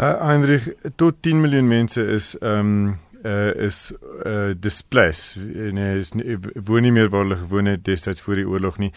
[0.00, 3.92] Uh, Heinrich, tot 10 miljoen mense is ehm um, uh, is
[4.26, 6.34] uh, displaced en is nie,
[6.66, 8.90] woon nie meer waar hulle gewoon het destyds voor die oorlog nie.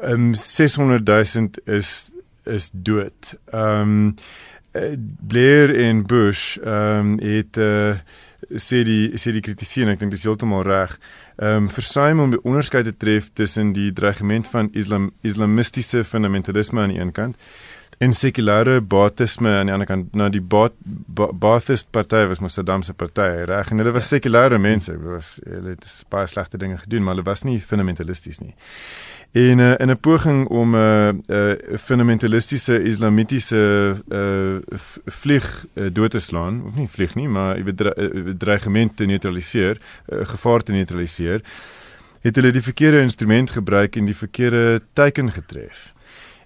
[0.00, 2.10] Ehm um, 600 000 is
[2.44, 3.34] is dood.
[3.52, 4.14] Ehm um,
[5.28, 8.00] Blair en Bush ehm um, het uh,
[8.50, 10.98] sê die sê die kritisie en ek dink dis heeltemal reg.
[11.38, 16.80] Ehm um, versuim om die onderskeid te tref tussen die dreigement van Islam islamistiese fundamentalisme
[16.80, 17.36] aan die een kant
[17.98, 22.94] en sekulêre Baathisme aan die ander kant nou die Baathist party was mos Saddam se
[22.94, 24.16] party reg en hulle was ja.
[24.16, 28.54] sekulêre mense was hulle het baie slegte dinge gedoen maar hulle was nie fundamentalisties nie
[29.32, 34.56] en uh, in 'n poging om 'n uh, uh, fundamentalistiese islamitiese uh,
[35.04, 39.80] vlieg uh, dood te slaan of nie vlieg nie maar jy weet dreigement te neutraliseer
[40.08, 41.42] uh, gevaar te neutraliseer
[42.20, 45.92] het hulle die verkeerde instrument gebruik en die verkeerde teiken getref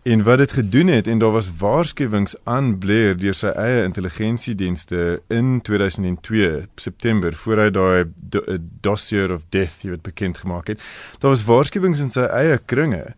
[0.03, 5.21] En wat dit gedoen het en daar was waarskuwings aan Blair deur sy eie intelligensiedienste
[5.31, 8.43] in 2002 September voor hy daai do,
[8.83, 10.83] dossier of death jy het bekend gemaak het.
[11.23, 13.12] Daar was waarskuwings in sy eie kringe.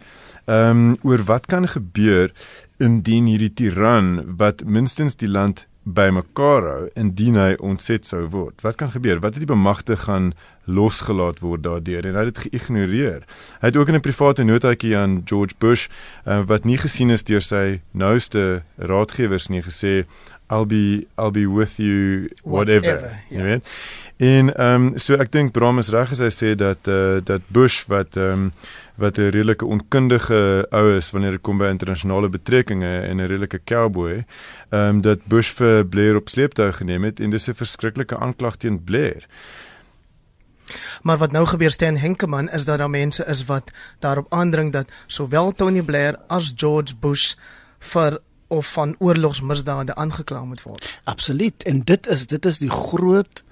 [0.45, 2.35] Ehm um, oor wat kan gebeur
[2.77, 8.63] indien hierdie tiran wat minstens die land bymekaar hou indien hy ontset sou word.
[8.65, 9.21] Wat kan gebeur?
[9.21, 10.33] Wat het die bemagte gaan
[10.65, 13.25] losgelaat word daardeur en hy het dit geïgnoreer.
[13.61, 15.89] Hy het ook in 'n private notaatjie aan George Bush
[16.27, 20.05] uh, wat nie gesien is deur sy nouste raadgewers nie gesê
[20.51, 22.95] I'll be I'll be with you whatever.
[22.95, 23.37] whatever yeah.
[23.37, 23.61] You know?
[24.17, 27.21] En ehm um, so ek dink Bram is reg as hy sê dat eh uh,
[27.25, 28.53] dat Bush wat ehm um,
[28.95, 33.61] wat 'n redelike onkundige ou is wanneer dit kom by internasionale betrekkinge en 'n redelike
[33.65, 34.25] cowboy,
[34.71, 38.57] ehm um, dat Bush vir Blair op sleeptou geneem het en dis 'n verskriklike aanklag
[38.57, 39.27] teen Blair.
[41.03, 44.91] Maar wat nou gebeur steen Henkeman is dat daar mense is wat daarop aandring dat
[45.07, 47.35] sowel Tony Blair as George Bush
[47.79, 51.01] vir of van oorlogsmisdade aangekla moet word.
[51.05, 53.45] Absoluut en dit is dit is die groot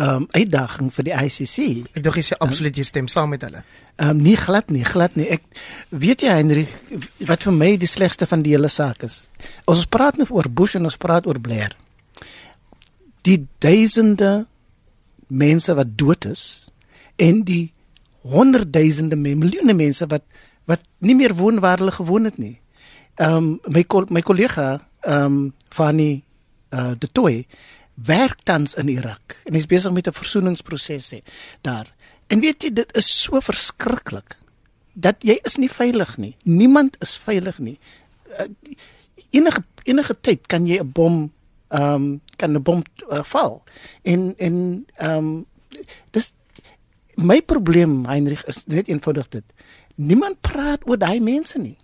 [0.00, 1.58] um, uitdaging vir die ICC.
[1.94, 3.62] Ek dink jy sê absoluut jy stem saam met hulle.
[3.96, 5.28] Ehm um, nie glad nie, glad nie.
[5.30, 5.44] Ek
[5.90, 6.64] weet jy Henry
[7.28, 9.28] wat vir my die slegste van die hele saak is.
[9.70, 11.76] Ons praat nou oor Bush en ons praat oor Blair.
[13.24, 14.46] Die duisende
[15.28, 16.70] mense wat dood is
[17.16, 17.70] en die
[18.24, 20.24] honderdduisende miljoene mense wat
[20.66, 22.58] wat nie meer woon waar hulle gewoon het nie.
[23.20, 26.24] Ehm um, my my kollega ehm um, Fanny
[26.74, 27.46] uh, de Toy
[27.94, 31.20] werk tans in Irak en is besig met 'n versoeningsproses hè
[31.60, 31.94] daar.
[32.26, 34.36] En weet jy dit is so verskriklik
[34.92, 36.36] dat jy is nie veilig nie.
[36.42, 37.78] Niemand is veilig nie.
[38.38, 38.46] Uh,
[39.30, 41.32] enige enige tyd kan jy 'n bom
[41.68, 43.62] ehm um, kan 'n bom uh, val.
[44.02, 45.46] En en ehm um,
[46.10, 46.32] dis
[47.14, 49.44] my probleem Heinrich is net eenvoudig dit.
[49.94, 51.76] Niemand praat oor daai mense nie.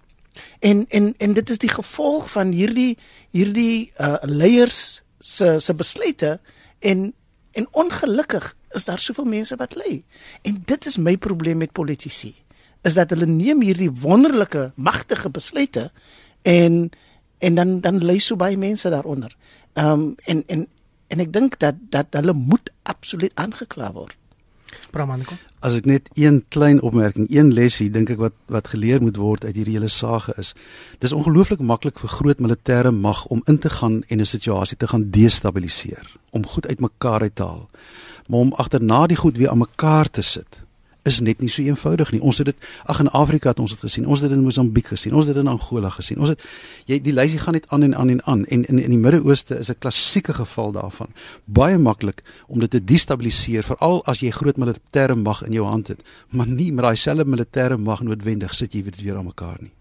[0.58, 2.98] En en en dit is die gevolg van hierdie
[3.30, 6.40] hierdie uh leiers se se besluite
[6.78, 7.12] en
[7.52, 10.02] en ongelukkig is daar soveel mense wat ly.
[10.42, 12.34] En dit is my probleem met politici.
[12.82, 15.90] Is dat hulle neem hierdie wonderlike magtige besluite
[16.42, 16.90] en
[17.38, 19.36] en dan dan ly so baie mense daaronder.
[19.72, 20.68] Ehm um, en en
[21.06, 24.19] en ek dink dat dat hulle moet absoluut aangekla word.
[24.90, 25.36] Pramaniko.
[25.60, 29.44] As ek net een klein opmerking, een lesie dink ek wat wat geleer moet word
[29.44, 30.54] uit hierdie hele saga is.
[30.98, 34.88] Dis ongelooflik maklik vir groot militêre mag om in te gaan en 'n situasie te
[34.88, 37.68] gaan destabiliseer, om goed uitmekaar uit te haal.
[38.28, 40.60] Maar om agterna die goed weer aan mekaar te sit,
[41.02, 42.20] is net nie so eenvoudig nie.
[42.20, 44.06] Ons het dit ag in Afrika het ons dit gesien.
[44.06, 45.14] Ons het dit in Mosambiek gesien.
[45.14, 46.20] Ons het dit in Angola gesien.
[46.20, 46.44] Ons het
[46.90, 49.58] jy die lysie gaan net aan en aan en aan en in in die Midde-Ooste
[49.58, 51.08] is 'n klassieke geval daarvan.
[51.44, 55.88] Baie maklik om dit te destabiliseer veral as jy groot militêre mag in jou hand
[55.88, 59.56] het, maar nie met daai selfde militêre mag noodwendig sit jy dit weer aan mekaar
[59.60, 59.72] nie.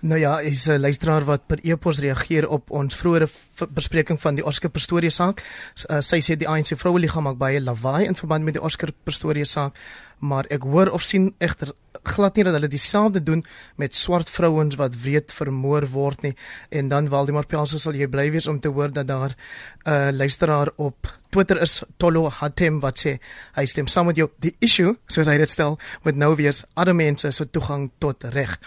[0.00, 3.28] Nou ja, is 'n luisteraar wat per e-pos reageer op ons vroeëre
[3.68, 5.42] bespreking van die Oscar Pistorius saak.
[5.90, 8.90] Uh, sy sê die ANC vroue liggaam maak baie lawaai in verband met die Oscar
[9.02, 9.76] Pistorius saak.
[10.18, 11.72] Maar ek hoor of sien egter
[12.06, 13.44] glad nie dat hulle dieselfde doen
[13.80, 16.34] met swart vrouens wat wreed vermoor word nie.
[16.70, 20.10] En dan Waldemar Pelser sal jy bly wees om te hoor dat daar 'n uh,
[20.12, 23.18] luisteraar op Twitter is Tolo Hatem wat sê
[23.54, 26.94] hy stem saam met jou die issue soos hy dit stel met nou weer ander
[26.94, 28.58] mense se so toegang tot reg.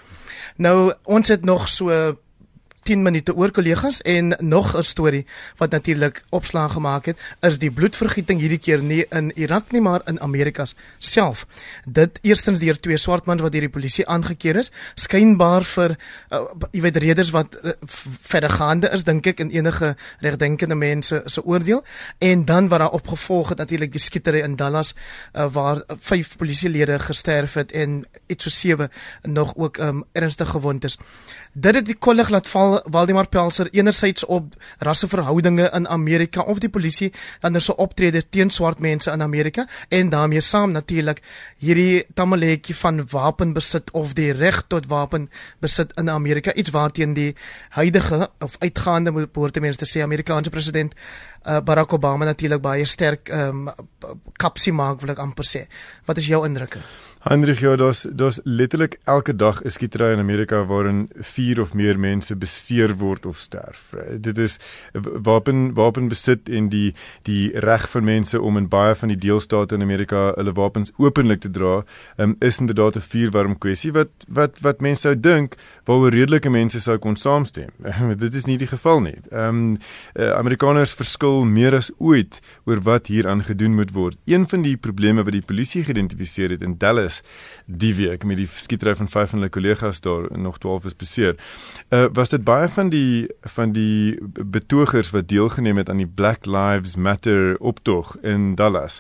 [0.58, 2.18] Nou ons het nog so
[2.84, 5.26] 10 minute oor kollegas en nog 'n storie
[5.58, 10.02] wat natuurlik opslag gemaak het is die bloedvergieting hierdie keer nie in Irak nie maar
[10.06, 10.66] in Amerika
[10.98, 11.46] self.
[11.86, 15.96] Dit eerstens deur twee swart mans wat deur die polisie aangekeer is, skynbaar vir
[16.32, 17.72] uh, jy weet redes wat uh,
[18.22, 21.84] verdergaande is dink ek in enige regdenkende mense se oordeel
[22.18, 27.00] en dan wat daar opgevolg het natuurlik die skietery in Dallas uh, waar vyf polisielede
[27.00, 28.90] gesterf het en iets so sewe
[29.24, 30.98] nog ook um, ernstig gewond is.
[31.54, 36.70] Dit het die kolleg laat val Waldemar Pelser enerzijds op rasseverhoudinge in Amerika of die
[36.70, 41.22] polisie dan er so optrede teen swart mense in Amerika en daarmee saam natuurlik
[41.58, 47.36] hierdie tamaletjie van wapenbesit of die reg tot wapenbesit in Amerika iets waarteen die
[47.70, 53.30] huidige of uitgaande behoorte mense te sê Amerikaanse president uh, Barack Obama natuurlik baie sterk
[53.34, 53.70] um,
[54.38, 55.66] kapsie maak wil ek amper sê.
[56.06, 56.84] Wat is jou indrukke?
[57.20, 62.00] Hendrik, ja, daar's daar's letterlik elke dag 'n skietery in Amerika waarin 4 of meer
[62.00, 63.94] mense beseer word of sterf.
[64.20, 64.60] Dit is
[65.22, 69.82] wapen wapenbesit en die die reg van mense om in baie van die deelstate in
[69.82, 71.84] Amerika hulle wapens openlik te dra,
[72.18, 75.56] um, is inderdaad 'n vuurwarm kwessie wat wat wat mense sou dink
[75.86, 77.70] waaroor redelike mense sou kon saamstem.
[78.18, 79.18] Dit is nie die geval nie.
[79.32, 79.78] Ehm um,
[80.16, 84.18] uh, Amerikaners verskil meer as ooit oor wat hier aan gedoen moet word.
[84.26, 87.22] Een van die probleme wat die polisie geïdentifiseer het in Dallas is
[87.66, 91.36] die week met die skietery van vyf van hulle kollegas daar nog 12 is beseer.
[91.90, 96.46] Uh was dit baie van die van die betogers wat deelgeneem het aan die Black
[96.46, 99.00] Lives Matter optog in Dallas.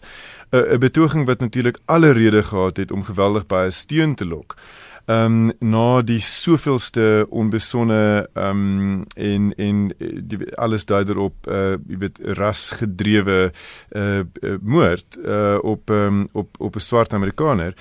[0.51, 4.25] 'n uh, 'n betoging wat natuurlik alle rede gehad het om geweldig baie steun te
[4.25, 4.55] lok.
[5.09, 11.79] Ehm um, na die soveelste onbesonde ehm um, en en die, alles dui erop uh
[11.89, 13.39] jy weet rasgedrewe
[13.97, 14.21] uh
[14.61, 17.73] moord uh op um, op op 'n swart Amerikaner.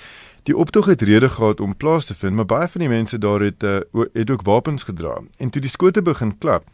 [0.43, 3.41] Die optog het rede gehad om plaas te vind, maar baie van die mense daar
[3.41, 3.77] het uh,
[4.13, 5.21] het ook wapens gedra.
[5.37, 6.65] En toe die skote begin klap,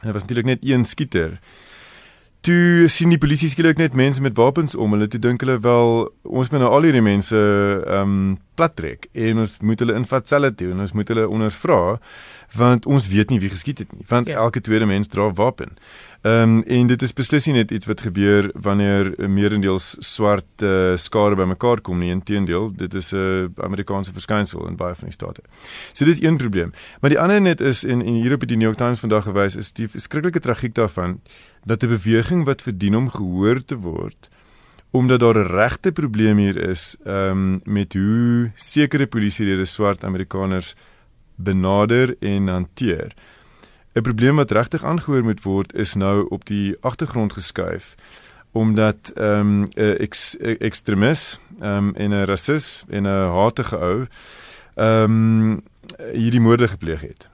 [0.00, 1.40] en dit was natuurlik net een skieter
[2.46, 4.94] toe sien die polisie skielik net mense met wapens om.
[4.94, 9.42] Hulle toe dink hulle wel ons moet nou al hierdie mense ehm um, plattrek en
[9.42, 11.98] ons moet hulle invat selle toe en ons moet hulle ondervra
[12.56, 14.06] want ons weet nie wie geskiet het nie.
[14.08, 14.38] Want ja.
[14.40, 15.76] elke tweede mens dra 'n wapen.
[16.22, 20.96] Ehm um, en dit is beslis nie net iets wat gebeur wanneer meerendeels swart uh,
[20.96, 22.10] skare bymekaar kom nie.
[22.10, 25.42] Inteendeel, dit is 'n uh, Amerikaanse verskynsel in baie van die state.
[25.92, 26.72] So dis een probleem.
[27.00, 29.56] Maar die ander net is en en hier op die New York Times vandag gewys
[29.56, 31.20] is die skrikkelike tragiek daarvan
[31.66, 34.30] dat 'n beweging wat verdien om gehoor te word
[34.90, 40.74] omdat daar 'n regte probleem hier is um, met hoe sekere polisielede swart Amerikaners
[41.34, 43.14] benader en hanteer.
[43.92, 47.94] 'n Probleem wat regtig aangehoor moet word is nou op die agtergrond geskuif
[48.52, 54.06] omdat ehm, 'n um, eks, ekstremis um, en 'n rasis en 'n hatige ou
[54.74, 55.62] ehm um,
[56.12, 57.28] hierdie moorde gepleeg het.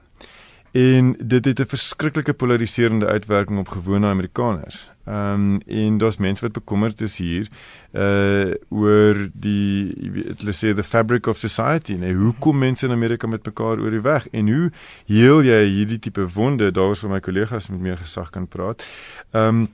[0.73, 4.91] En dit het 'n verskriklike polariserende uitwerking op gewone Amerikaners.
[5.05, 7.47] Ehm um, en daar's mense wat bekommerd is hier
[7.91, 9.93] uh oor die
[10.37, 11.93] hulle sê the fabric of society.
[11.93, 14.71] Nee, hoe kom mense in Amerika met mekaar oor die weg en hoe
[15.05, 16.71] heel jy hierdie tipe wonde?
[16.71, 18.85] Daar is vir my kollegas met meer gesag kan praat.
[19.31, 19.67] Ehm um,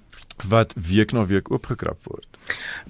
[0.47, 2.27] wat week na week oopgekrap word.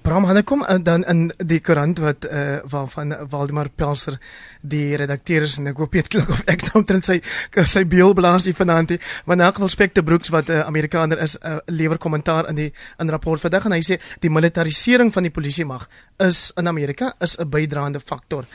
[0.01, 4.17] Bram, hulle kom uh, dan in die koerant wat uh waarvan Waldemar Pelser
[4.61, 7.19] die redakteur is en ek hoop jy klink of ek nou omtrent sy
[7.65, 11.57] sy beelblaasie vanaand, want in elk geval Spekte Brooks wat 'n uh, Amerikaner is, uh,
[11.65, 15.65] lewer kommentaar in die in rapport vandag en hy sê die militarisering van die polisie
[15.65, 18.45] mag is in Amerika is 'n bydraende faktor.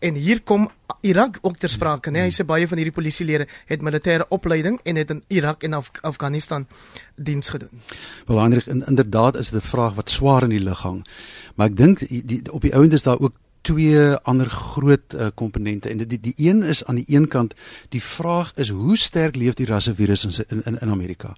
[0.00, 2.10] En hier kom Irak ook ter sprake?
[2.10, 2.22] Nee?
[2.28, 5.90] Hy sê baie van hierdie polisielede het militêre opleiding en het in Irak en Af
[6.00, 6.66] Afghanistan
[7.16, 7.82] diens gedoen.
[8.26, 11.04] Belangrik in, inderdaad is dit 'n vraag wat swaar in die lug hang.
[11.54, 12.00] Maar ek dink
[12.50, 16.62] op die ouend is daar ook twee ander groot uh, komponente en die die een
[16.62, 17.54] is aan die een kant
[17.88, 21.32] die vraag is hoe sterk leef die rassevirus in in in Amerika.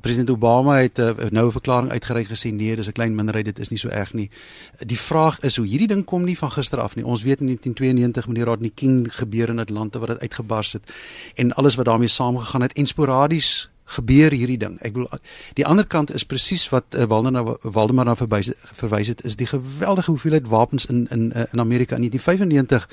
[0.00, 3.58] President Obama het uh, nou 'n verklaring uitgereik gesê nee, dis 'n klein minderheid, dit
[3.58, 4.30] is nie so erg nie.
[4.78, 7.04] Die vraag is hoe hierdie ding kom nie van gister af nie.
[7.04, 10.92] Ons weet in 1992 met die Rodney King gebeur in Atlanta wat dit uitgebars het
[11.34, 14.78] en alles wat daarmee saamgegaan het en sporadies gebeur hierdie ding.
[14.80, 15.20] Ek bedoel
[15.54, 19.46] die ander kant is presies wat uh, Waldemar Waldemar na verwys verwys het is die
[19.46, 22.88] geweldige hoeveelheid wapens in in uh, in Amerika in 1995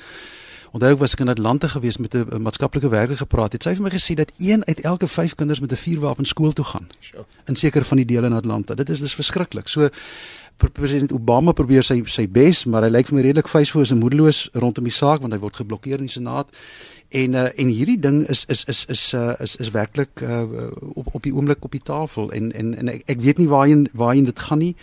[0.74, 3.52] Onthou ek was ek in Atlanta gewees met 'n maatskaplike werker gepraat.
[3.52, 6.52] Het sy vir my gesê dat een uit elke 5 kinders met 'n vuurwapen skool
[6.52, 6.86] toe gaan.
[7.46, 8.74] In sekere van die dele in Atlanta.
[8.74, 9.68] Dit is dis verskriklik.
[9.68, 9.88] So
[10.72, 14.48] president Obama probeer sy sy bes, maar hy lyk vir my redelik vuisvoos en moedeloos
[14.52, 16.48] rondom die saak want hy word geblokkeer in die Senaat.
[17.14, 20.42] En uh, en hierdie ding is is is is uh, is is werklik uh,
[20.98, 23.86] op op die oomblik op die tafel en en en ek, ek weet nie waarheen
[23.92, 24.74] waarheen dit gaan nie.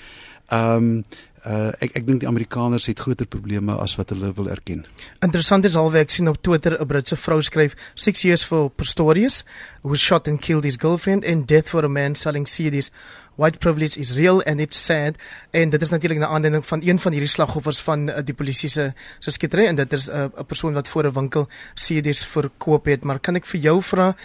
[0.48, 1.04] Ehm um,
[1.48, 4.86] uh, ek ek dink die Amerikaners het groter probleme as wat hulle wil erken.
[5.20, 9.44] Interessant is alweer ek sien op Twitter 'n Britse vrou skryf 6 years for Pistorius
[9.82, 12.92] who shot and killed his girlfriend and death for a man selling CDs.
[13.36, 15.16] White privilege is real and it's sad.
[15.50, 18.70] En dit is natuurlik 'n aanleiding van een van hierdie slagoffers van uh, die polisie
[18.70, 22.86] se se skietery en dit is 'n uh, persoon wat voor 'n winkel CDs verkoop
[22.86, 23.04] het.
[23.04, 24.16] Maar kan ek vir jou vra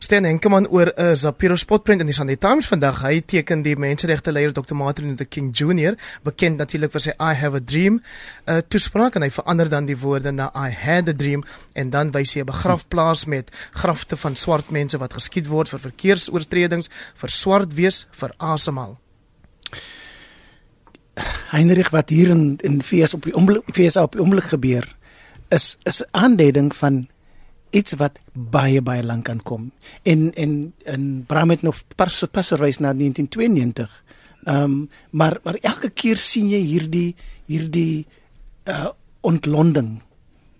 [0.00, 3.02] Stan Henkemann oor 'n uh, Zapiro spotprint in die Sunday Times vandag.
[3.04, 4.74] Hy teken die menseregte leier Dr.
[4.74, 5.92] Martin Luther King Jr.
[6.24, 8.00] bekend natuurlik vir sy I have a dream
[8.48, 11.44] uh, toespraak en hy verander dan die woorde na I had a dream
[11.76, 15.80] en dan wys hy 'n begrafplaas met grafte van swart mense wat geskiet word vir
[15.80, 18.96] verkeersoortredings, vir swart wees, vir asemhaal.
[21.52, 24.96] Heinrich wat hier in in VS op die oomblik VS op die oomblik gebeur
[25.50, 27.08] is is aanduiding van
[27.70, 29.70] iets wat baie baie lank kan kom.
[30.02, 34.04] En en en Bram het nog pas pasverwys na 1992.
[34.44, 37.14] Ehm um, maar maar elke keer sien jy hierdie
[37.46, 38.06] hierdie
[38.64, 40.00] uh ontlonding.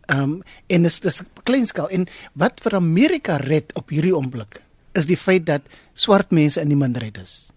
[0.06, 5.06] Ehm um, en is dis kleinskaal en wat vir Amerika red op hierdie oomblik is
[5.06, 5.62] die feit dat
[5.94, 7.50] swart mense in die minderheid is.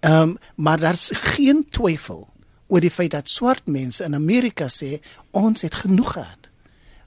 [0.00, 2.28] Ehm um, maar daar's geen twyfel
[2.66, 4.98] oor die feit dat swart mense in Amerika sê
[5.30, 6.50] ons het genoeg gehad.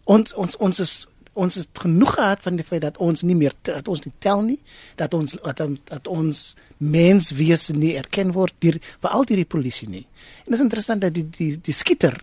[0.04, 3.54] Ons ons ons is ons het genoeg gehad van die feit dat ons nie meer
[3.68, 4.58] dat ons nie tel nie
[5.00, 6.42] dat ons dat, dat ons
[6.78, 10.06] menswese nie erken word deur veral deur die polisie nie.
[10.46, 12.18] En dit is interessant dat die die die skieter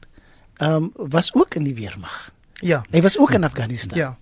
[0.63, 2.31] ehm um, was ook in die weermag.
[2.63, 2.85] Ja.
[2.91, 3.99] Hy was ook in Afghanistan.
[3.99, 4.17] Ja.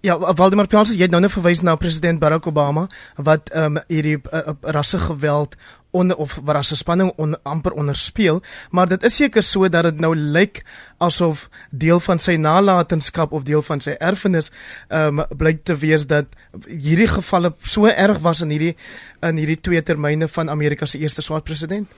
[0.00, 2.86] Ja, Waldemar Pjansen, jy het nou net verwys na president Barack Obama
[3.20, 5.56] wat ehm um, hierdie uh, rasse geweld
[5.90, 9.82] onder of wat as 'n spanning on, amper onderspeel, maar dit is seker so dat
[9.82, 10.62] dit nou lyk
[10.98, 14.50] asof deel van sy nalatenskap of deel van sy erfenis
[14.88, 16.26] ehm um, blyk te wees dat
[16.66, 18.76] hierdie gevalle so erg was in hierdie
[19.22, 21.88] in hierdie twee termyne van Amerika se eerste swart president.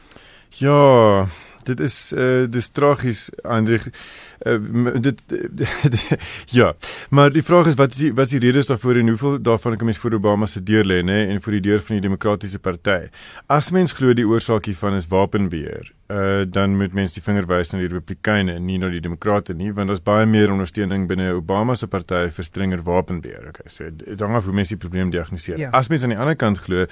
[0.48, 1.28] Ja,
[1.68, 3.78] dit is uh dis tragies Andre.
[4.46, 5.22] Uh, dit
[6.50, 6.74] ja.
[7.10, 9.76] Maar die vraag is wat is die wat is die redes daarvoor en hoeveel daarvan
[9.76, 12.58] kan mens vir Obama se deur lê nê en vir die deur van die demokratiese
[12.58, 13.10] party?
[13.46, 17.72] As mens glo die oorsaak hiervan is wapenbeheer uh dan moet mens die vinger wys
[17.72, 21.30] na die republikeine en nie na die demokrate nie want daar's baie meer ondersteuning binne
[21.36, 25.58] Obama se party vir strenger wapenbeheer okay so dan af hoe mens die probleem diagnoseer.
[25.58, 25.70] Ja.
[25.70, 26.86] as mens aan die ander kant glo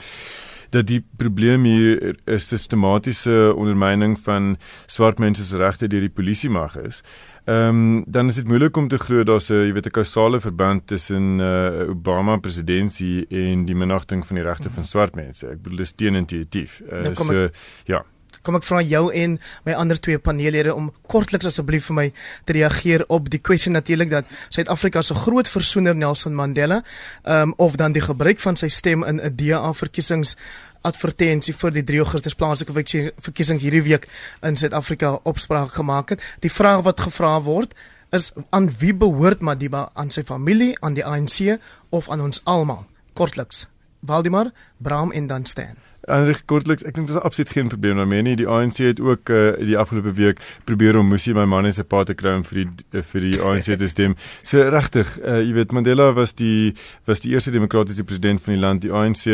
[0.71, 4.57] dat die probleem hier 'n sistematiese ondermyning van
[4.87, 7.03] swart mense se regte deur die polisie mag is.
[7.45, 10.41] Ehm um, dan is dit moeilik om te glo daar's 'n jy weet 'n kausale
[10.41, 15.47] verband tussen uh, Obama presidentsie en die minagting van die regte van swart mense.
[15.47, 16.83] Ek bedoel dis teenintuïtief.
[16.93, 17.49] Uh, so
[17.85, 18.05] ja.
[18.43, 22.07] Kom ek vra jou en my ander twee paneellede om kortliks asseblief vir my
[22.45, 26.83] te reageer op die kwessie natuurlik dat Suid-Afrika se groot versoener Nelson Mandela,
[27.25, 30.37] ehm um, of dan die gebruik van sy stem in 'n DA verkiesings
[30.83, 34.09] advertensie vir die 3 Augustus plaaslike verkiesings hierdie week
[34.43, 36.21] in Suid-Afrika opspraak gemaak het.
[36.41, 37.75] Die vraag wat gevra word
[38.11, 39.91] is aan wie behoort Madiba?
[39.95, 41.59] Aan sy familie, aan die ANC
[41.91, 42.87] of aan ons almal?
[43.15, 43.67] Kortliks.
[44.01, 45.90] Waldemar, Bram en dan Stan.
[46.09, 48.37] Hendrik kortliks, ek dink dit is absoluut geen probleem daarmee nie.
[48.41, 52.03] Die ANC het ook uh, die afgelope week probeer om Musi my man se pa
[52.09, 54.17] te kry om vir die uh, vir die ANC te stem.
[54.47, 56.73] So regtig, uh, jy weet Mandela was die
[57.09, 58.83] was die eerste demokratiese president van die land.
[58.87, 59.27] Die ANC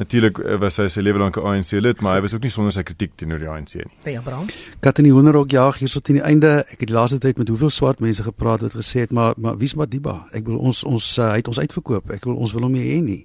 [0.00, 2.50] natuurlik uh, was hy sy lewe lank 'n ANC lid, maar hy was ook nie
[2.50, 4.18] sonder sy kritiek teenoor die ANC nie.
[4.18, 4.50] Ja, Bram.
[4.80, 6.64] Kat in die hoenderhok jaag hier tot in die einde.
[6.66, 9.56] Ek het die laaste tyd met hoeveel swart mense gepraat wat gesê het, maar maar
[9.56, 10.26] wie's Madiba?
[10.32, 12.10] Ek wil ons ons uh, hy het ons uitverkoop.
[12.10, 13.22] Ek wil ons wil hom nie hê nie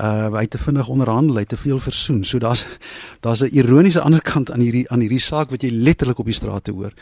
[0.00, 2.24] uh hy te vinnig onderhandel, hy te veel versoen.
[2.24, 2.66] So daar's
[3.20, 6.34] daar's 'n ironiese ander kant aan hierdie aan hierdie saak wat jy letterlik op die
[6.34, 6.92] strate hoor.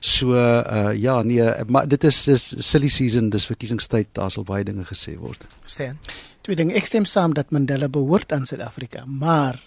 [0.00, 4.64] So uh ja, nee, maar dit is dis silly season, dis verkiesingstyd, daar sal baie
[4.64, 5.46] dinge gesê word.
[5.64, 5.98] Staan.
[6.42, 9.60] Twee dinge, ek stem saam dat Mandela behoort aan Suid-Afrika, maar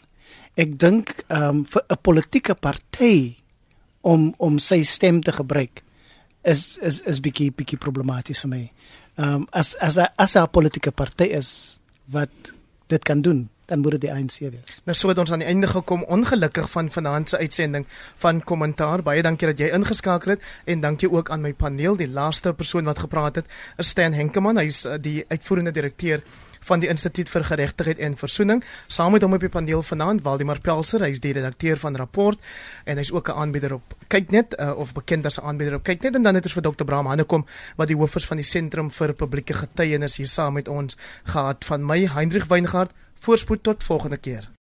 [0.56, 3.36] ek dink um vir 'n politieke party
[4.02, 5.84] om om sy stem te gebruik
[6.44, 8.64] is is is bietjie bietjie problematies vir my.
[9.18, 11.80] Um as as 'n as 'n politieke party is
[12.12, 12.54] wat
[12.94, 14.80] dit kan doen dan moet dit die ANC wees.
[14.84, 17.86] Nou so het ons aan die einde gekom ongelukkig van vanaand se uitsending
[18.22, 19.04] van kommentaar.
[19.04, 21.96] Baie dankie dat jy ingeskakel het en dankie ook aan my paneel.
[21.98, 23.46] Die laaste persoon wat gepraat het
[23.78, 24.60] is Stan Henkemann.
[24.60, 26.24] Hy's uh, die uitvoerende direkteur
[26.64, 28.64] van die Instituut vir Geregtigheid en Versoening.
[28.88, 32.40] Saam met hom op die paneel vanaand Waldemar Pelser, hy's die redakteur van Rapport
[32.86, 36.16] en hy's ook 'n aanbieder op Kyknet uh, of bekend as 'n aanbieder op Kyknet
[36.16, 36.84] en dan het ons vir Dr.
[36.84, 37.46] Bram Hannekom
[37.76, 41.66] wat die hoof is van die Sentrum vir Publieke Getuienis hier saam met ons gehad
[41.66, 42.92] van my Hendrik Weingart.
[43.20, 44.53] Voorspoed tot volgende keer.